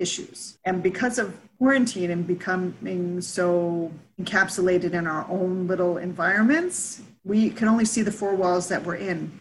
issues. 0.00 0.58
And 0.64 0.82
because 0.82 1.18
of 1.18 1.36
quarantine 1.58 2.10
and 2.10 2.26
becoming 2.26 3.20
so 3.20 3.92
encapsulated 4.20 4.92
in 4.94 5.06
our 5.06 5.26
own 5.30 5.66
little 5.66 5.98
environments, 5.98 7.02
we 7.24 7.50
can 7.50 7.68
only 7.68 7.84
see 7.84 8.02
the 8.02 8.10
four 8.10 8.34
walls 8.34 8.68
that 8.68 8.84
we're 8.84 8.96
in. 8.96 9.40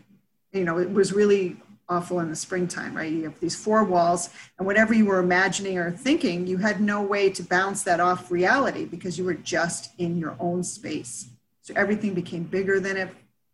You 0.51 0.65
know, 0.65 0.77
it 0.77 0.91
was 0.91 1.13
really 1.13 1.57
awful 1.87 2.19
in 2.19 2.29
the 2.29 2.35
springtime, 2.35 2.95
right? 2.95 3.11
You 3.11 3.23
have 3.23 3.39
these 3.39 3.55
four 3.55 3.83
walls, 3.83 4.29
and 4.57 4.67
whatever 4.67 4.93
you 4.93 5.05
were 5.05 5.19
imagining 5.19 5.77
or 5.79 5.91
thinking, 5.91 6.45
you 6.45 6.57
had 6.57 6.81
no 6.81 7.01
way 7.01 7.29
to 7.31 7.41
bounce 7.41 7.83
that 7.83 7.99
off 7.99 8.29
reality 8.29 8.85
because 8.85 9.17
you 9.17 9.23
were 9.23 9.33
just 9.33 9.91
in 9.97 10.17
your 10.17 10.35
own 10.39 10.63
space. 10.63 11.29
So 11.61 11.73
everything 11.75 12.13
became 12.13 12.43
bigger 12.43 12.79
than 12.79 12.97
it 12.97 13.09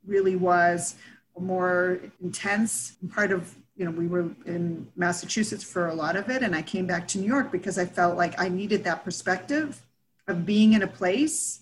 really 0.05 0.35
was, 0.35 0.95
more 1.39 1.99
intense. 2.21 2.93
Part 3.13 3.31
of 3.31 3.55
you 3.75 3.83
know, 3.83 3.91
we 3.91 4.07
were 4.07 4.29
in 4.45 4.87
Massachusetts 4.95 5.63
for 5.63 5.87
a 5.87 5.93
lot 5.93 6.15
of 6.15 6.29
it, 6.29 6.41
and 6.41 6.55
I 6.55 6.61
came 6.61 6.87
back 6.87 7.07
to 7.09 7.17
New 7.17 7.27
York 7.27 7.51
because 7.51 7.77
I 7.77 7.85
felt 7.85 8.15
like 8.15 8.39
I 8.39 8.47
needed 8.47 8.83
that 8.85 9.03
perspective 9.03 9.81
of 10.27 10.45
being 10.45 10.73
in 10.73 10.81
a 10.81 10.87
place 10.87 11.59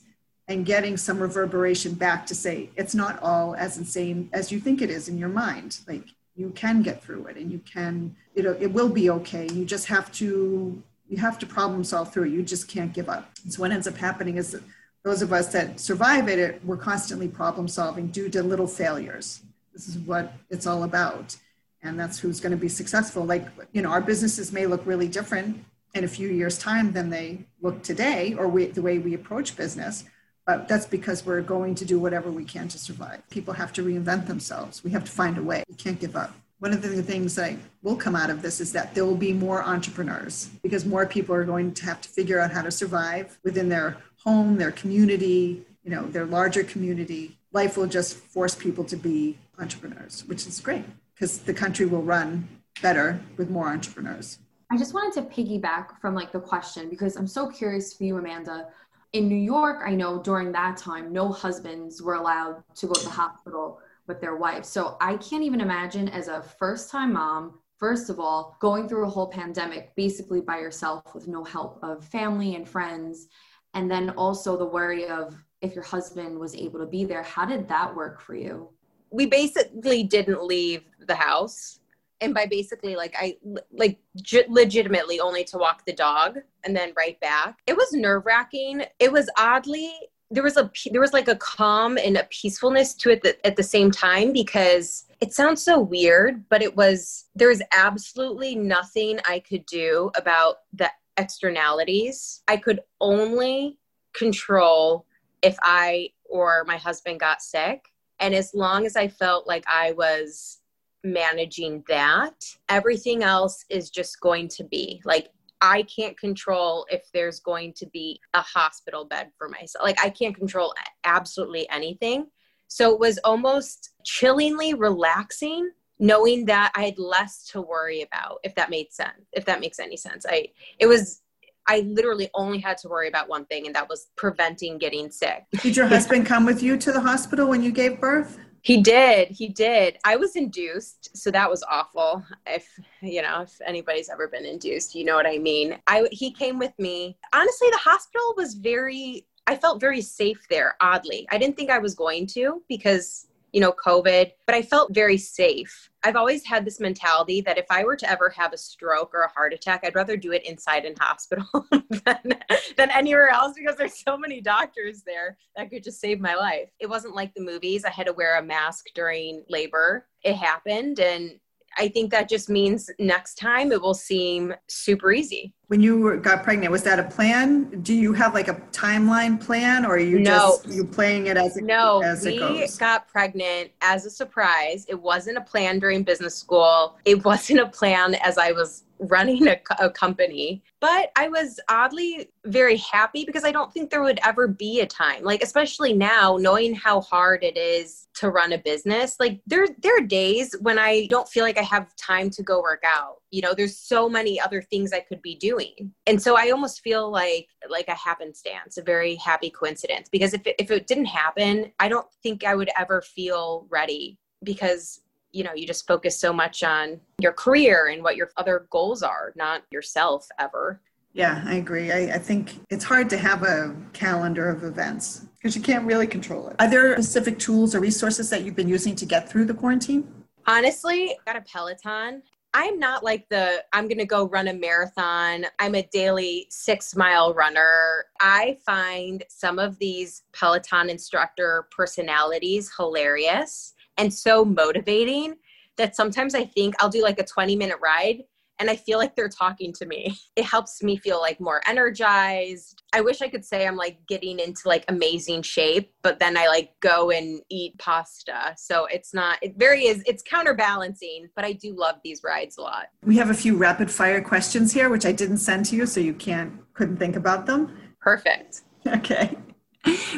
and 0.48 0.65
getting 0.65 0.96
some 0.98 1.20
reverberation 1.20 1.93
back 1.93 2.25
to 2.27 2.36
say 2.36 2.70
it's 2.75 2.93
not 2.93 3.22
all 3.22 3.55
as 3.55 3.77
insane 3.77 4.29
as 4.32 4.51
you 4.51 4.60
think 4.60 4.82
it 4.82 4.89
is 4.89 5.08
in 5.08 5.17
your 5.17 5.29
mind. 5.29 5.79
Like 5.88 6.03
you 6.36 6.51
can 6.51 6.84
get 6.84 7.03
through 7.03 7.25
it, 7.27 7.38
and 7.38 7.51
you 7.51 7.60
can, 7.60 8.15
you 8.36 8.43
know, 8.43 8.55
it 8.60 8.72
will 8.72 8.89
be 8.89 9.10
okay. 9.10 9.48
You 9.51 9.65
just 9.65 9.88
have 9.88 10.12
to, 10.13 10.82
you 11.10 11.17
have 11.17 11.39
to 11.39 11.48
problem 11.48 11.84
solve 11.84 12.13
through 12.13 12.25
it. 12.25 12.32
You 12.32 12.43
just 12.43 12.67
can't 12.67 12.93
give 12.93 13.10
up. 13.10 13.32
So 13.50 13.62
what 13.62 13.72
ends 13.72 13.88
up 13.88 13.98
happening 13.98 14.38
is 14.38 14.51
that 14.51 14.62
those 15.03 15.24
of 15.24 15.34
us 15.34 15.51
that 15.53 15.79
survive 15.79 16.29
it, 16.29 16.63
we're 16.63 16.77
constantly 16.77 17.27
problem 17.27 17.67
solving 17.67 18.08
due 18.08 18.29
to 18.29 18.43
little 18.43 18.67
failures. 18.67 19.41
This 19.74 19.88
is 19.88 19.98
what 19.98 20.34
it's 20.51 20.67
all 20.67 20.84
about 20.84 21.36
and 21.84 22.00
that's 22.00 22.18
who's 22.18 22.40
going 22.40 22.52
to 22.52 22.58
be 22.58 22.70
successful. 22.70 23.24
Like 23.25 23.46
you 23.72 23.82
know 23.82 23.90
our 23.90 24.02
businesses 24.02 24.52
may 24.52 24.66
look 24.66 24.86
really 24.86 25.08
different 25.08 25.63
in 25.94 26.04
a 26.04 26.08
few 26.08 26.30
years 26.30 26.58
time 26.58 26.92
than 26.92 27.10
they 27.10 27.46
look 27.62 27.84
today 27.84 28.34
or 28.34 28.48
we, 28.48 28.66
the 28.66 28.82
way 28.82 28.98
we 28.98 29.13
approach 29.13 29.56
business 29.56 30.06
but 30.46 30.68
that's 30.68 30.86
because 30.86 31.25
we're 31.25 31.42
going 31.42 31.75
to 31.75 31.86
do 31.86 32.00
whatever 32.00 32.30
we 32.30 32.44
can 32.44 32.68
to 32.68 32.78
survive. 32.78 33.28
People 33.30 33.54
have 33.54 33.72
to 33.74 33.84
reinvent 33.84 34.28
themselves. 34.28 34.84
We 34.84 34.92
have 34.92 35.06
to 35.06 35.12
find 35.12 35.38
a 35.38 35.44
way. 35.44 35.63
We 35.70 35.75
can't 35.75 36.00
give 36.00 36.16
up. 36.16 36.34
One 36.60 36.74
of 36.74 36.82
the 36.82 37.04
things 37.04 37.36
that 37.36 37.56
will 37.82 37.96
come 37.96 38.16
out 38.16 38.30
of 38.30 38.42
this 38.42 38.62
is 38.62 38.72
that 38.74 38.96
there 38.96 39.06
will 39.06 39.18
be 39.18 39.34
more 39.34 39.63
entrepreneurs 39.63 40.50
because 40.62 40.86
more 40.86 41.06
people 41.06 41.36
are 41.36 41.44
going 41.44 41.74
to 41.74 41.86
have 41.86 42.00
to 42.02 42.10
figure 42.10 42.40
out 42.40 42.52
how 42.52 42.62
to 42.62 42.72
survive 42.72 43.38
within 43.44 43.68
their 43.70 43.98
home 44.24 44.58
their 44.58 44.72
community 44.72 45.66
you 45.84 45.92
know 45.92 46.04
their 46.04 46.25
larger 46.25 46.63
community. 46.63 47.38
Life 47.52 47.75
will 47.75 47.88
just 47.88 48.16
force 48.16 48.56
people 48.56 48.86
to 48.86 48.96
be 48.96 49.38
entrepreneurs 49.60 50.24
which 50.25 50.48
is 50.48 50.62
great 50.62 50.86
because 51.13 51.39
the 51.39 51.53
country 51.53 51.86
will 51.86 52.03
run 52.03 52.48
better 52.82 53.20
with 53.38 53.50
more 53.50 53.67
entrepreneurs. 53.67 54.39
I 54.72 54.77
just 54.77 54.93
wanted 54.93 55.13
to 55.13 55.29
piggyback 55.29 56.00
from 56.01 56.15
like 56.15 56.32
the 56.32 56.39
question 56.39 56.89
because 56.89 57.15
I'm 57.15 57.27
so 57.27 57.48
curious 57.48 57.93
for 57.93 58.05
you, 58.05 58.17
Amanda. 58.17 58.70
In 59.13 59.27
New 59.27 59.36
York, 59.36 59.84
I 59.86 59.93
know 59.93 60.22
during 60.22 60.51
that 60.53 60.77
time, 60.77 61.13
no 61.13 61.32
husbands 61.32 62.01
were 62.01 62.15
allowed 62.15 62.63
to 62.75 62.88
go 62.88 62.93
to 62.93 63.03
the 63.03 63.12
hospital 63.12 63.79
with 64.08 64.20
their 64.20 64.36
wives. 64.36 64.67
So 64.67 64.98
I 65.00 65.17
can't 65.17 65.43
even 65.43 65.62
imagine 65.62 66.10
as 66.10 66.27
a 66.27 66.41
first 66.41 66.89
time 66.89 67.13
mom, 67.13 67.60
first 67.77 68.10
of 68.10 68.20
all, 68.20 68.58
going 68.60 68.89
through 68.89 69.05
a 69.05 69.10
whole 69.10 69.27
pandemic 69.27 69.96
basically 69.96 70.41
by 70.41 70.58
yourself 70.58 71.13
with 71.13 71.27
no 71.27 71.43
help 71.43 71.77
of 71.84 72.03
family 72.03 72.55
and 72.55 72.67
friends. 72.67 73.27
And 73.75 73.89
then 73.89 74.10
also 74.12 74.58
the 74.58 74.65
worry 74.65 75.08
of 75.08 75.36
if 75.62 75.75
your 75.75 75.84
husband 75.84 76.38
was 76.38 76.55
able 76.55 76.79
to 76.79 76.86
be 76.86 77.05
there. 77.05 77.24
How 77.24 77.46
did 77.46 77.67
that 77.70 77.96
work 77.96 78.20
for 78.20 78.36
you? 78.36 78.70
We 79.13 79.27
basically 79.27 80.03
didn't 80.03 80.43
leave 80.43 80.84
the 81.08 81.15
house. 81.15 81.79
And 82.20 82.34
by 82.34 82.46
basically 82.46 82.96
like 82.96 83.13
i 83.20 83.36
like 83.72 84.00
legitimately 84.48 85.20
only 85.20 85.43
to 85.46 85.58
walk 85.58 85.86
the 85.86 85.91
dog 85.91 86.39
and 86.63 86.75
then 86.75 86.93
right 86.96 87.20
back. 87.20 87.60
It 87.67 87.75
was 87.75 87.91
nerve 87.91 88.25
wracking 88.25 88.84
it 89.00 89.12
was 89.12 89.29
oddly 89.38 89.91
there 90.32 90.43
was 90.43 90.55
a 90.55 90.72
there 90.91 91.01
was 91.01 91.12
like 91.12 91.27
a 91.27 91.36
calm 91.36 91.98
and 91.98 92.15
a 92.15 92.24
peacefulness 92.29 92.93
to 92.96 93.10
it 93.10 93.24
that, 93.24 93.46
at 93.46 93.58
the 93.58 93.63
same 93.63 93.91
time 93.91 94.32
because 94.32 95.05
it 95.20 95.34
sounds 95.34 95.62
so 95.62 95.82
weird 95.82 96.48
but 96.48 96.63
it 96.63 96.74
was 96.77 97.25
there 97.36 97.50
was 97.50 97.62
absolutely 97.74 98.55
nothing 98.55 99.20
i 99.27 99.38
could 99.39 99.65
do 99.65 100.10
about 100.15 100.60
the 100.72 100.89
externalities. 101.17 102.41
I 102.48 102.58
could 102.58 102.79
only 103.00 103.77
control 104.13 105.05
if 105.41 105.58
i 105.62 106.10
or 106.25 106.63
my 106.65 106.77
husband 106.77 107.20
got 107.20 107.41
sick 107.41 107.92
and 108.20 108.34
as 108.34 108.53
long 108.53 108.86
as 108.86 108.96
I 108.96 109.08
felt 109.08 109.48
like 109.48 109.63
I 109.67 109.91
was 109.93 110.60
managing 111.03 111.84
that, 111.88 112.34
everything 112.70 113.24
else 113.24 113.65
is 113.70 113.89
just 113.89 114.20
going 114.22 114.48
to 114.50 114.63
be 114.63 115.01
like 115.05 115.29
I 115.62 115.84
can't 115.84 116.20
control 116.20 116.86
if 116.91 117.03
there's 117.13 117.39
going 117.39 117.74
to 117.77 117.86
be 117.88 118.20
a 118.34 118.41
hospital 118.41 119.05
bed 119.05 119.32
for 119.38 119.48
myself. 119.48 119.84
Like 119.84 120.03
I 120.03 120.10
can't 120.10 120.36
control 120.36 120.74
absolutely 121.05 121.70
anything. 121.70 122.27
So 122.67 122.91
it 122.93 123.00
was 123.00 123.17
almost 123.24 123.91
chillingly 124.03 124.74
relaxing 124.74 125.72
knowing 126.00 126.43
that 126.46 126.72
I 126.75 126.84
had 126.84 127.00
less 127.00 127.46
to 127.50 127.62
worry 127.62 128.01
about 128.01 128.39
if 128.43 128.55
that 128.55 128.70
made 128.70 128.91
sense. 128.91 129.25
If 129.32 129.46
that 129.46 129.62
makes 129.62 129.79
any 129.79 129.96
sense. 129.96 130.25
I 130.27 130.48
it 130.79 130.88
was 130.88 131.22
I 131.67 131.82
literally 131.82 132.29
only 132.34 132.60
had 132.60 132.77
to 132.79 132.89
worry 132.89 133.08
about 133.08 133.29
one 133.29 133.46
thing, 133.46 133.65
and 133.65 133.75
that 133.75 133.88
was 133.89 134.08
preventing 134.15 134.77
getting 134.77 135.10
sick. 135.12 135.46
Did 135.62 135.75
your 135.75 135.88
husband 135.88 136.25
come 136.25 136.46
with 136.46 136.62
you 136.62 136.77
to 136.77 136.91
the 136.91 137.01
hospital 137.01 137.48
when 137.48 137.63
you 137.63 137.72
gave 137.72 138.00
birth? 138.00 138.39
He 138.63 138.82
did. 138.82 139.27
He 139.27 139.50
did. 139.50 139.98
I 140.05 140.15
was 140.15 140.38
induced, 140.38 141.15
so 141.17 141.29
that 141.32 141.50
was 141.50 141.63
awful. 141.70 142.24
If 142.48 142.67
you 143.01 143.22
know, 143.22 143.41
if 143.41 143.60
anybody's 143.65 144.10
ever 144.10 144.29
been 144.29 144.46
induced, 144.46 144.96
you 144.96 145.03
know 145.03 145.15
what 145.15 145.27
I 145.27 145.38
mean. 145.38 145.77
I 145.88 146.08
he 146.12 146.32
came 146.32 146.58
with 146.58 146.72
me. 146.79 147.17
Honestly, 147.34 147.67
the 147.72 147.77
hospital 147.77 148.34
was 148.38 148.55
very. 148.55 149.27
I 149.48 149.58
felt 149.58 149.82
very 149.82 150.00
safe 150.00 150.48
there. 150.50 150.77
Oddly, 150.79 151.27
I 151.29 151.38
didn't 151.38 151.58
think 151.58 151.70
I 151.70 151.79
was 151.79 151.93
going 151.93 152.25
to 152.27 152.63
because 152.70 153.27
you 153.53 153.62
know, 153.62 153.72
COVID, 153.72 154.31
but 154.45 154.55
I 154.55 154.62
felt 154.63 154.93
very 154.93 155.17
safe. 155.17 155.91
I've 156.03 156.15
always 156.15 156.43
had 156.43 156.65
this 156.65 156.79
mentality 156.79 157.39
that 157.41 157.57
if 157.57 157.67
I 157.69 157.83
were 157.86 157.95
to 157.95 158.10
ever 158.10 158.29
have 158.31 158.51
a 158.51 158.57
stroke 158.57 159.13
or 159.13 159.22
a 159.22 159.31
heart 159.31 159.53
attack, 159.53 159.81
I'd 159.83 159.95
rather 159.95 160.17
do 160.17 160.33
it 160.33 160.45
inside 160.45 160.83
in 160.83 160.95
hospital 161.00 161.45
than, 161.72 162.33
than 162.75 162.91
anywhere 162.91 163.29
else 163.29 163.53
because 163.55 163.77
there's 163.77 164.03
so 164.03 164.17
many 164.17 164.41
doctors 164.41 165.03
there 165.03 165.38
that 165.55 165.69
could 165.69 165.83
just 165.83 166.01
save 166.01 166.19
my 166.19 166.36
life. 166.36 166.69
It 166.79 166.89
wasn't 166.89 167.15
like 167.15 167.33
the 167.36 167.43
movies. 167.43 167.86
I 167.86 167.91
had 167.91 168.07
to 168.07 168.13
wear 168.13 168.38
a 168.38 168.43
mask 168.43 168.88
during 168.95 169.43
labor. 169.48 170.07
It 170.24 170.36
happened 170.36 171.00
and 171.00 171.39
I 171.77 171.88
think 171.88 172.12
that 172.12 172.29
just 172.29 172.50
means 172.50 172.89
next 173.00 173.36
time 173.36 173.72
it 173.72 173.81
will 173.81 173.93
seem 173.93 174.53
super 174.67 175.12
easy. 175.12 175.55
When 175.74 175.82
you 175.82 175.98
were, 175.98 176.18
got 176.18 176.44
pregnant, 176.44 176.72
was 176.72 176.84
that 176.84 177.00
a 177.00 177.03
plan? 177.03 177.63
Do 177.82 177.96
you 177.96 178.13
have 178.13 178.36
like 178.36 178.48
a 178.48 178.53
timeline 178.72 179.44
plan 179.44 179.88
or 179.88 179.96
are 179.96 179.98
you 179.98 180.20
No. 180.20 180.60
just, 180.62 180.68
you 180.68 180.86
playing 180.86 181.25
it 181.25 181.36
as 181.36 181.58
it, 181.58 181.63
No, 181.63 182.00
as 182.03 182.24
it 182.27 182.39
we 182.39 182.68
got 182.77 183.08
pregnant 183.08 183.72
as 183.82 184.06
a 184.06 184.12
surprise. 184.12 184.86
It 184.88 185.01
wasn't 185.01 185.39
a 185.39 185.42
plan 185.42 185.80
during 185.80 186.03
business 186.03 186.36
school. 186.36 187.00
It 187.06 187.25
wasn't 187.32 187.60
a 187.62 187.65
plan 187.65 188.13
as 188.24 188.38
I 188.38 188.51
was 188.51 188.84
running 189.00 189.48
a, 189.48 189.58
a 189.80 189.89
company. 189.89 190.62
But 190.80 191.12
I 191.15 191.27
was 191.27 191.60
oddly 191.70 192.30
very 192.46 192.77
happy 192.77 193.25
because 193.25 193.44
I 193.44 193.51
don't 193.51 193.74
think 193.74 193.89
there 193.89 194.03
would 194.03 194.20
ever 194.24 194.48
be 194.48 194.82
a 194.82 194.86
time, 194.86 195.24
like 195.24 195.42
especially 195.42 195.94
now, 195.94 196.38
knowing 196.39 196.75
how 196.75 197.01
hard 197.01 197.44
it 197.44 197.58
is 197.58 198.08
to 198.15 198.30
run 198.30 198.53
a 198.53 198.60
business. 198.60 199.15
Like 199.20 199.42
there, 199.48 199.68
there 199.82 199.98
are 199.98 200.01
days 200.06 200.56
when 200.62 200.77
I 200.77 201.08
don't 201.08 201.27
feel 201.27 201.44
like 201.44 201.58
I 201.58 201.63
have 201.63 201.96
time 201.96 202.30
to 202.30 202.44
go 202.44 202.62
work 202.62 202.84
out. 202.86 203.23
You 203.34 203.42
know, 203.42 203.56
there's 203.56 203.75
so 203.75 204.08
many 204.08 204.40
other 204.40 204.62
things 204.62 204.94
I 204.94 205.00
could 205.00 205.20
be 205.24 205.34
doing, 205.34 205.92
and 206.06 206.22
so 206.22 206.38
I 206.38 206.52
almost 206.52 206.82
feel 206.82 207.10
like 207.10 207.48
like 207.68 207.88
a 207.88 207.96
happenstance, 207.96 208.78
a 208.78 208.84
very 208.84 209.16
happy 209.16 209.50
coincidence. 209.50 210.08
Because 210.08 210.36
if 210.36 210.46
it, 210.46 210.56
if 210.60 210.70
it 210.70 210.86
didn't 210.86 211.06
happen, 211.06 211.72
I 211.80 211.90
don't 211.90 212.06
think 212.22 212.44
I 212.44 212.54
would 212.54 212.70
ever 212.78 213.02
feel 213.02 213.66
ready 213.72 214.20
because 214.44 215.02
you 215.32 215.44
know 215.44 215.56
you 215.56 215.66
just 215.66 215.88
focus 215.88 216.20
so 216.20 216.32
much 216.32 216.62
on 216.62 217.02
your 217.18 217.34
career 217.34 217.88
and 217.88 218.04
what 218.04 218.18
your 218.18 218.30
other 218.38 218.68
goals 218.70 219.02
are, 219.02 219.34
not 219.36 219.63
yourself 219.72 220.28
ever. 220.38 220.80
Yeah, 221.13 221.44
I 221.48 221.56
agree. 221.56 221.92
I, 221.92 222.16
I 222.16 222.20
think 222.20 222.60
it's 222.70 222.84
hard 222.84 223.10
to 223.10 223.18
have 223.18 223.42
a 223.42 223.75
calendar 223.94 224.48
of 224.48 224.63
events 224.63 225.25
because 225.38 225.56
you 225.56 225.62
can't 225.63 225.86
really 225.86 226.06
control 226.06 226.50
it. 226.50 226.56
Are 226.60 226.70
there 226.70 226.94
specific 226.98 227.40
tools 227.40 227.74
or 227.74 227.80
resources 227.80 228.30
that 228.30 228.44
you've 228.44 228.56
been 228.56 228.70
using 228.70 228.96
to 228.96 229.08
get 229.08 229.28
through 229.28 229.46
the 229.46 229.56
quarantine? 229.56 230.08
Honestly, 230.46 231.12
I 231.12 231.34
got 231.34 231.36
a 231.36 231.42
Peloton. 231.42 232.22
I'm 232.53 232.77
not 232.77 233.03
like 233.03 233.27
the 233.29 233.63
I'm 233.74 233.88
going 233.88 233.98
to 233.98 234.05
go 234.05 234.27
run 234.27 234.48
a 234.48 234.53
marathon. 234.53 235.45
I'm 235.60 235.75
a 235.75 235.88
daily 235.91 236.48
6-mile 236.51 237.33
runner. 237.33 238.05
I 238.22 238.57
find 238.65 239.24
some 239.27 239.57
of 239.60 239.79
these 239.79 240.24
Peloton 240.33 240.89
instructor 240.89 241.67
personalities 241.72 242.72
hilarious 242.77 243.74
and 243.98 244.13
so 244.13 244.45
motivating 244.45 245.36
that 245.77 245.95
sometimes 245.95 246.36
I 246.36 246.45
think 246.45 246.75
I'll 246.79 246.89
do 246.89 247.01
like 247.01 247.19
a 247.19 247.24
20-minute 247.24 247.77
ride 247.81 248.24
and 248.63 248.70
I 248.70 248.77
feel 248.77 248.98
like 248.98 249.13
they're 249.13 249.27
talking 249.27 249.74
to 249.74 249.86
me. 249.86 250.17
It 250.36 250.46
helps 250.46 250.82
me 250.82 250.98
feel 250.98 251.20
like 251.22 251.39
more 251.39 251.62
energized. 251.67 252.82
I 252.91 253.01
wish 253.01 253.22
I 253.22 253.27
could 253.27 253.46
say 253.46 253.67
I'm 253.67 253.75
like 253.75 254.00
getting 254.08 254.39
into 254.39 254.62
like 254.65 254.84
amazing 254.88 255.41
shape, 255.43 255.91
but 256.01 256.17
then 256.17 256.38
I 256.38 256.48
like 256.48 256.72
go 256.79 257.12
and 257.12 257.41
eat 257.51 257.77
pasta. 257.77 258.55
So 258.58 258.86
it's 258.86 259.13
not, 259.13 259.38
it 259.43 259.53
very 259.58 259.86
is, 259.86 260.01
it's 260.08 260.24
counterbalancing, 260.24 261.27
but 261.36 261.46
I 261.46 261.51
do 261.53 261.75
love 261.75 261.98
these 262.03 262.22
rides 262.24 262.58
a 262.58 262.62
lot. 262.62 262.88
We 263.05 263.15
have 263.17 263.29
a 263.29 263.34
few 263.36 263.55
rapid 263.58 263.91
fire 263.91 264.22
questions 264.22 264.72
here, 264.74 264.89
which 264.89 265.05
I 265.05 265.12
didn't 265.12 265.38
send 265.38 265.65
to 265.67 265.75
you, 265.75 265.86
so 265.86 266.00
you 266.00 266.13
can't 266.15 266.53
couldn't 266.74 266.98
think 266.98 267.15
about 267.15 267.46
them. 267.46 267.77
Perfect. 268.00 268.62
Okay. 268.88 269.38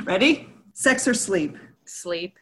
Ready? 0.03 0.47
Sex 0.73 1.07
or 1.07 1.13
sleep? 1.13 1.55
Sleep. 1.85 2.37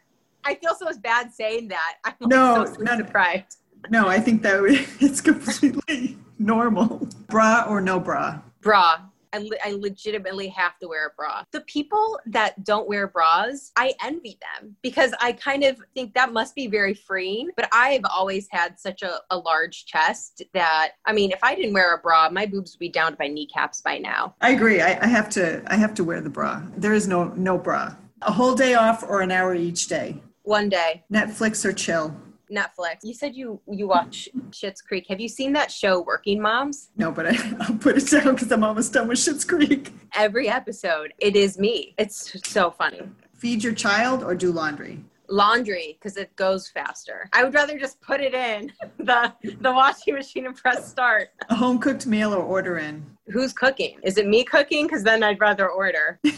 I 0.46 0.56
feel 0.56 0.76
so 0.76 0.88
bad 1.02 1.32
saying 1.34 1.70
that. 1.70 1.96
I'm 2.06 2.14
like 2.22 2.30
No, 2.30 2.66
so 2.66 2.74
sleep 2.74 2.88
not- 2.88 2.98
deprived. 3.00 3.56
No, 3.90 4.08
I 4.08 4.20
think 4.20 4.42
that 4.44 4.64
it's 5.00 5.22
completely 5.22 6.18
normal. 6.40 7.08
Bra 7.28 7.66
or 7.68 7.82
no 7.82 8.00
bra? 8.00 8.42
Bra. 8.62 8.98
I, 9.34 9.40
le- 9.40 9.58
I 9.66 9.72
legitimately 9.72 10.48
have 10.50 10.78
to 10.80 10.88
wear 10.88 11.08
a 11.08 11.10
bra. 11.18 11.44
The 11.52 11.62
people 11.62 12.20
that 12.28 12.64
don't 12.64 12.88
wear 12.88 13.08
bras, 13.08 13.72
I 13.76 13.94
envy 14.04 14.38
them 14.40 14.76
because 14.84 15.12
I 15.20 15.32
kind 15.34 15.64
of 15.64 15.82
think 15.96 16.14
that 16.14 16.32
must 16.32 16.54
be 16.54 16.68
very 16.68 16.94
freeing. 16.94 17.50
But 17.58 17.68
I've 17.72 18.04
always 18.16 18.48
had 18.52 18.80
such 18.80 19.02
a, 19.02 19.20
a 19.32 19.38
large 19.38 19.86
chest 19.88 20.44
that, 20.54 20.92
I 21.08 21.14
mean, 21.14 21.32
if 21.32 21.40
I 21.42 21.56
didn't 21.56 21.74
wear 21.74 21.96
a 21.96 21.98
bra, 21.98 22.30
my 22.30 22.46
boobs 22.46 22.74
would 22.74 22.80
be 22.80 22.90
down 22.90 23.14
to 23.14 23.18
my 23.20 23.28
kneecaps 23.28 23.82
by 23.82 23.98
now. 23.98 24.36
I 24.40 24.52
agree. 24.52 24.82
I, 24.82 25.00
I 25.02 25.08
have 25.08 25.30
to. 25.32 25.64
I 25.66 25.78
have 25.78 25.96
to 25.96 26.04
wear 26.04 26.22
the 26.22 26.30
bra. 26.30 26.62
There 26.78 26.94
is 26.94 27.08
no 27.08 27.26
no 27.30 27.58
bra. 27.58 27.96
A 28.22 28.32
whole 28.32 28.54
day 28.54 28.76
off 28.76 29.04
or 29.04 29.22
an 29.22 29.32
hour 29.32 29.56
each 29.56 29.88
day. 29.88 30.22
One 30.44 30.70
day, 30.70 31.04
Netflix 31.12 31.66
or 31.66 31.74
chill. 31.74 32.16
Netflix. 32.54 32.98
You 33.04 33.14
said 33.14 33.36
you 33.36 33.60
you 33.70 33.88
watch 33.88 34.30
Schitt's 34.52 34.82
Creek. 34.82 35.06
Have 35.10 35.20
you 35.20 35.28
seen 35.28 35.54
that 35.54 35.72
show, 35.72 36.02
Working 36.02 36.42
Moms? 36.42 36.90
No, 36.96 37.12
but 37.12 37.28
I, 37.28 37.36
I'll 37.62 37.76
put 37.76 37.98
it 37.98 38.08
down 38.10 38.36
because 38.36 38.52
I'm 38.52 38.64
almost 38.64 38.94
done 38.94 39.08
with 39.08 39.18
Schitt's 39.20 39.46
Creek. 39.46 39.92
Every 40.16 40.48
episode, 40.50 41.14
it 41.20 41.36
is 41.36 41.58
me. 41.58 41.96
It's 41.98 42.18
so 42.48 42.72
funny. 42.72 43.02
Feed 43.34 43.64
your 43.64 43.74
child 43.74 44.24
or 44.24 44.36
do 44.36 44.52
laundry. 44.52 45.04
laundry 45.28 45.98
because 46.00 46.16
it 46.18 46.34
goes 46.36 46.68
faster. 46.70 47.30
I 47.34 47.44
would 47.44 47.54
rather 47.54 47.78
just 47.80 48.00
put 48.02 48.22
it 48.22 48.34
in 48.34 48.72
the 49.00 49.34
the 49.62 49.72
washing 49.72 50.14
machine 50.16 50.46
and 50.46 50.56
press 50.56 50.88
start. 50.90 51.30
A 51.50 51.56
home 51.56 51.80
cooked 51.80 52.06
meal 52.06 52.34
or 52.34 52.42
order 52.44 52.78
in. 52.78 53.06
Who's 53.28 53.54
cooking? 53.54 53.98
Is 54.04 54.18
it 54.18 54.28
me 54.28 54.44
cooking? 54.44 54.86
Because 54.86 55.04
then 55.04 55.24
I'd 55.24 55.40
rather 55.40 55.70
order. 55.70 56.20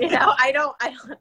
You 0.00 0.08
know, 0.10 0.32
I 0.38 0.50
don't. 0.52 0.74
I 0.80 0.90
don't. 0.90 1.18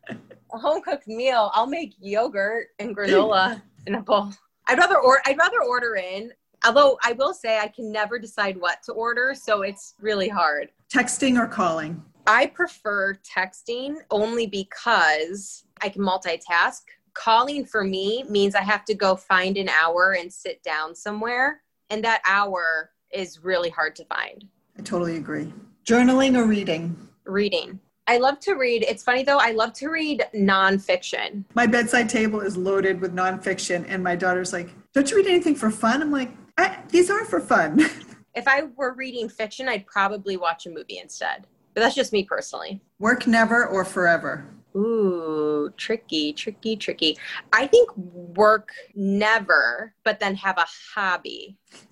A 0.54 0.58
home 0.58 0.82
cooked 0.82 1.08
meal. 1.08 1.52
I'll 1.54 1.68
make 1.68 1.94
yogurt 2.00 2.68
and 2.80 2.96
granola 2.96 3.62
in 3.88 3.96
a 3.96 4.02
bowl. 4.02 4.32
I'd 4.68 4.78
rather 4.78 4.98
or 4.98 5.22
I'd 5.26 5.38
rather 5.38 5.62
order 5.62 5.96
in. 5.96 6.32
Although 6.66 6.98
I 7.04 7.12
will 7.14 7.34
say 7.34 7.60
I 7.60 7.68
can 7.68 7.92
never 7.92 8.18
decide 8.18 8.56
what 8.58 8.82
to 8.84 8.94
order, 8.94 9.34
so 9.36 9.64
it's 9.64 9.96
really 10.00 10.30
hard. 10.30 10.70
Texting 10.94 11.38
or 11.38 11.46
calling. 11.46 12.02
I 12.26 12.46
prefer 12.46 13.16
texting 13.16 13.98
only 14.10 14.48
because 14.48 15.66
I 15.82 15.90
can 15.90 16.02
multitask. 16.02 16.82
Calling 17.14 17.66
for 17.66 17.84
me 17.84 18.24
means 18.30 18.56
I 18.56 18.62
have 18.62 18.86
to 18.86 18.94
go 18.94 19.18
find 19.18 19.58
an 19.58 19.68
hour 19.68 20.16
and 20.18 20.32
sit 20.32 20.64
down 20.64 20.96
somewhere. 20.96 21.62
And 21.90 22.02
that 22.06 22.22
hour 22.26 22.92
is 23.12 23.44
really 23.44 23.70
hard 23.70 23.96
to 23.98 24.06
find. 24.06 24.48
I 24.80 24.82
totally 24.84 25.18
agree. 25.18 25.52
Journaling 25.86 26.38
or 26.38 26.46
reading. 26.46 26.96
Reading. 27.26 27.80
I 28.08 28.18
love 28.18 28.40
to 28.42 28.54
read. 28.56 28.84
It's 28.88 29.04
funny 29.04 29.24
though, 29.24 29.38
I 29.40 29.52
love 29.52 29.74
to 29.74 29.90
read 29.90 30.24
nonfiction. 30.36 31.46
My 31.56 31.66
bedside 31.66 32.10
table 32.10 32.42
is 32.42 32.58
loaded 32.58 33.00
with 33.00 33.16
nonfiction, 33.16 33.86
and 33.88 34.04
my 34.04 34.16
daughter's 34.16 34.52
like, 34.52 34.70
"Don't 34.94 35.10
you 35.10 35.18
read 35.18 35.28
anything 35.28 35.56
for 35.56 35.72
fun?" 35.72 36.02
I'm 36.02 36.12
like, 36.12 36.32
I, 36.58 36.80
"These 36.90 37.10
are 37.10 37.26
for 37.26 37.40
fun." 37.40 37.86
If 38.36 38.48
I 38.48 38.64
were 38.76 38.96
reading 38.96 39.30
fiction, 39.30 39.70
I'd 39.70 39.86
probably 39.86 40.38
watch 40.38 40.66
a 40.66 40.72
movie 40.72 40.98
instead. 40.98 41.46
But 41.76 41.82
that's 41.82 41.94
just 41.94 42.12
me 42.12 42.24
personally. 42.24 42.82
Work 42.98 43.28
never 43.28 43.68
or 43.68 43.86
forever. 43.86 44.44
Ooh, 44.76 45.72
tricky, 45.78 46.34
tricky, 46.34 46.76
tricky. 46.76 47.16
I 47.52 47.68
think 47.68 47.96
work 47.96 48.70
never, 48.96 49.94
but 50.04 50.20
then 50.20 50.34
have 50.34 50.58
a 50.58 50.66
hobby. 50.96 51.60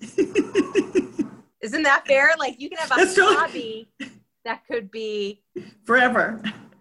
Isn't 1.60 1.84
that 1.84 2.04
fair? 2.08 2.32
Like 2.40 2.60
you 2.60 2.68
can 2.68 2.78
have 2.78 2.90
a 2.90 2.96
That's 2.96 3.14
totally- 3.14 3.36
hobby 3.36 3.88
that 4.44 4.66
could 4.66 4.90
be 4.90 5.42
forever. 5.84 6.40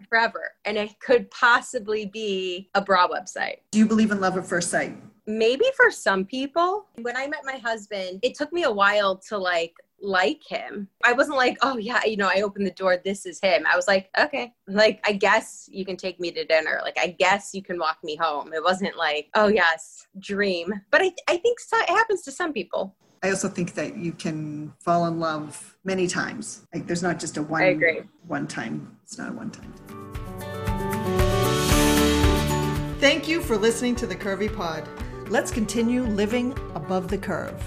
forever, 0.09 0.51
and 0.65 0.77
it 0.77 0.99
could 0.99 1.29
possibly 1.31 2.05
be 2.05 2.69
a 2.75 2.81
bra 2.81 3.07
website. 3.07 3.57
Do 3.71 3.79
you 3.79 3.87
believe 3.87 4.11
in 4.11 4.19
love 4.19 4.37
at 4.37 4.45
first 4.45 4.69
sight? 4.69 4.97
Maybe 5.27 5.65
for 5.77 5.91
some 5.91 6.25
people. 6.25 6.85
When 7.01 7.15
I 7.15 7.27
met 7.27 7.41
my 7.45 7.57
husband, 7.57 8.19
it 8.23 8.35
took 8.35 8.51
me 8.51 8.63
a 8.63 8.71
while 8.71 9.17
to 9.29 9.37
like 9.37 9.73
like 10.03 10.41
him. 10.47 10.87
I 11.05 11.13
wasn't 11.13 11.37
like, 11.37 11.57
oh 11.61 11.77
yeah, 11.77 12.03
you 12.05 12.17
know, 12.17 12.27
I 12.27 12.41
opened 12.41 12.65
the 12.65 12.71
door, 12.71 12.97
this 12.97 13.25
is 13.25 13.39
him. 13.39 13.65
I 13.71 13.75
was 13.75 13.87
like, 13.87 14.09
okay, 14.19 14.51
like 14.67 14.99
I 15.05 15.13
guess 15.13 15.69
you 15.71 15.85
can 15.85 15.95
take 15.95 16.19
me 16.19 16.31
to 16.31 16.43
dinner. 16.43 16.79
Like 16.83 16.97
I 16.99 17.15
guess 17.19 17.51
you 17.53 17.61
can 17.61 17.77
walk 17.77 17.99
me 18.03 18.15
home. 18.15 18.51
It 18.53 18.63
wasn't 18.63 18.97
like, 18.97 19.29
oh 19.35 19.47
yes, 19.47 20.07
dream. 20.19 20.73
But 20.89 21.01
I 21.01 21.11
I 21.27 21.37
think 21.37 21.59
so, 21.59 21.77
it 21.79 21.89
happens 21.89 22.23
to 22.23 22.31
some 22.31 22.51
people. 22.51 22.95
I 23.23 23.29
also 23.29 23.47
think 23.47 23.75
that 23.75 23.97
you 23.97 24.13
can 24.13 24.73
fall 24.79 25.05
in 25.05 25.19
love 25.19 25.77
many 25.83 26.07
times. 26.07 26.65
Like 26.73 26.87
there's 26.87 27.03
not 27.03 27.19
just 27.19 27.37
a 27.37 27.43
one 27.43 27.61
I 27.61 27.65
agree. 27.67 28.01
one 28.25 28.47
time. 28.47 28.97
It's 29.03 29.17
not 29.19 29.29
a 29.29 29.33
one 29.33 29.51
time. 29.51 29.71
Thank 32.99 33.27
you 33.27 33.41
for 33.41 33.57
listening 33.57 33.95
to 33.97 34.07
the 34.07 34.15
Curvy 34.15 34.55
Pod. 34.55 34.87
Let's 35.29 35.51
continue 35.51 36.01
living 36.03 36.53
above 36.73 37.09
the 37.09 37.17
curve. 37.17 37.63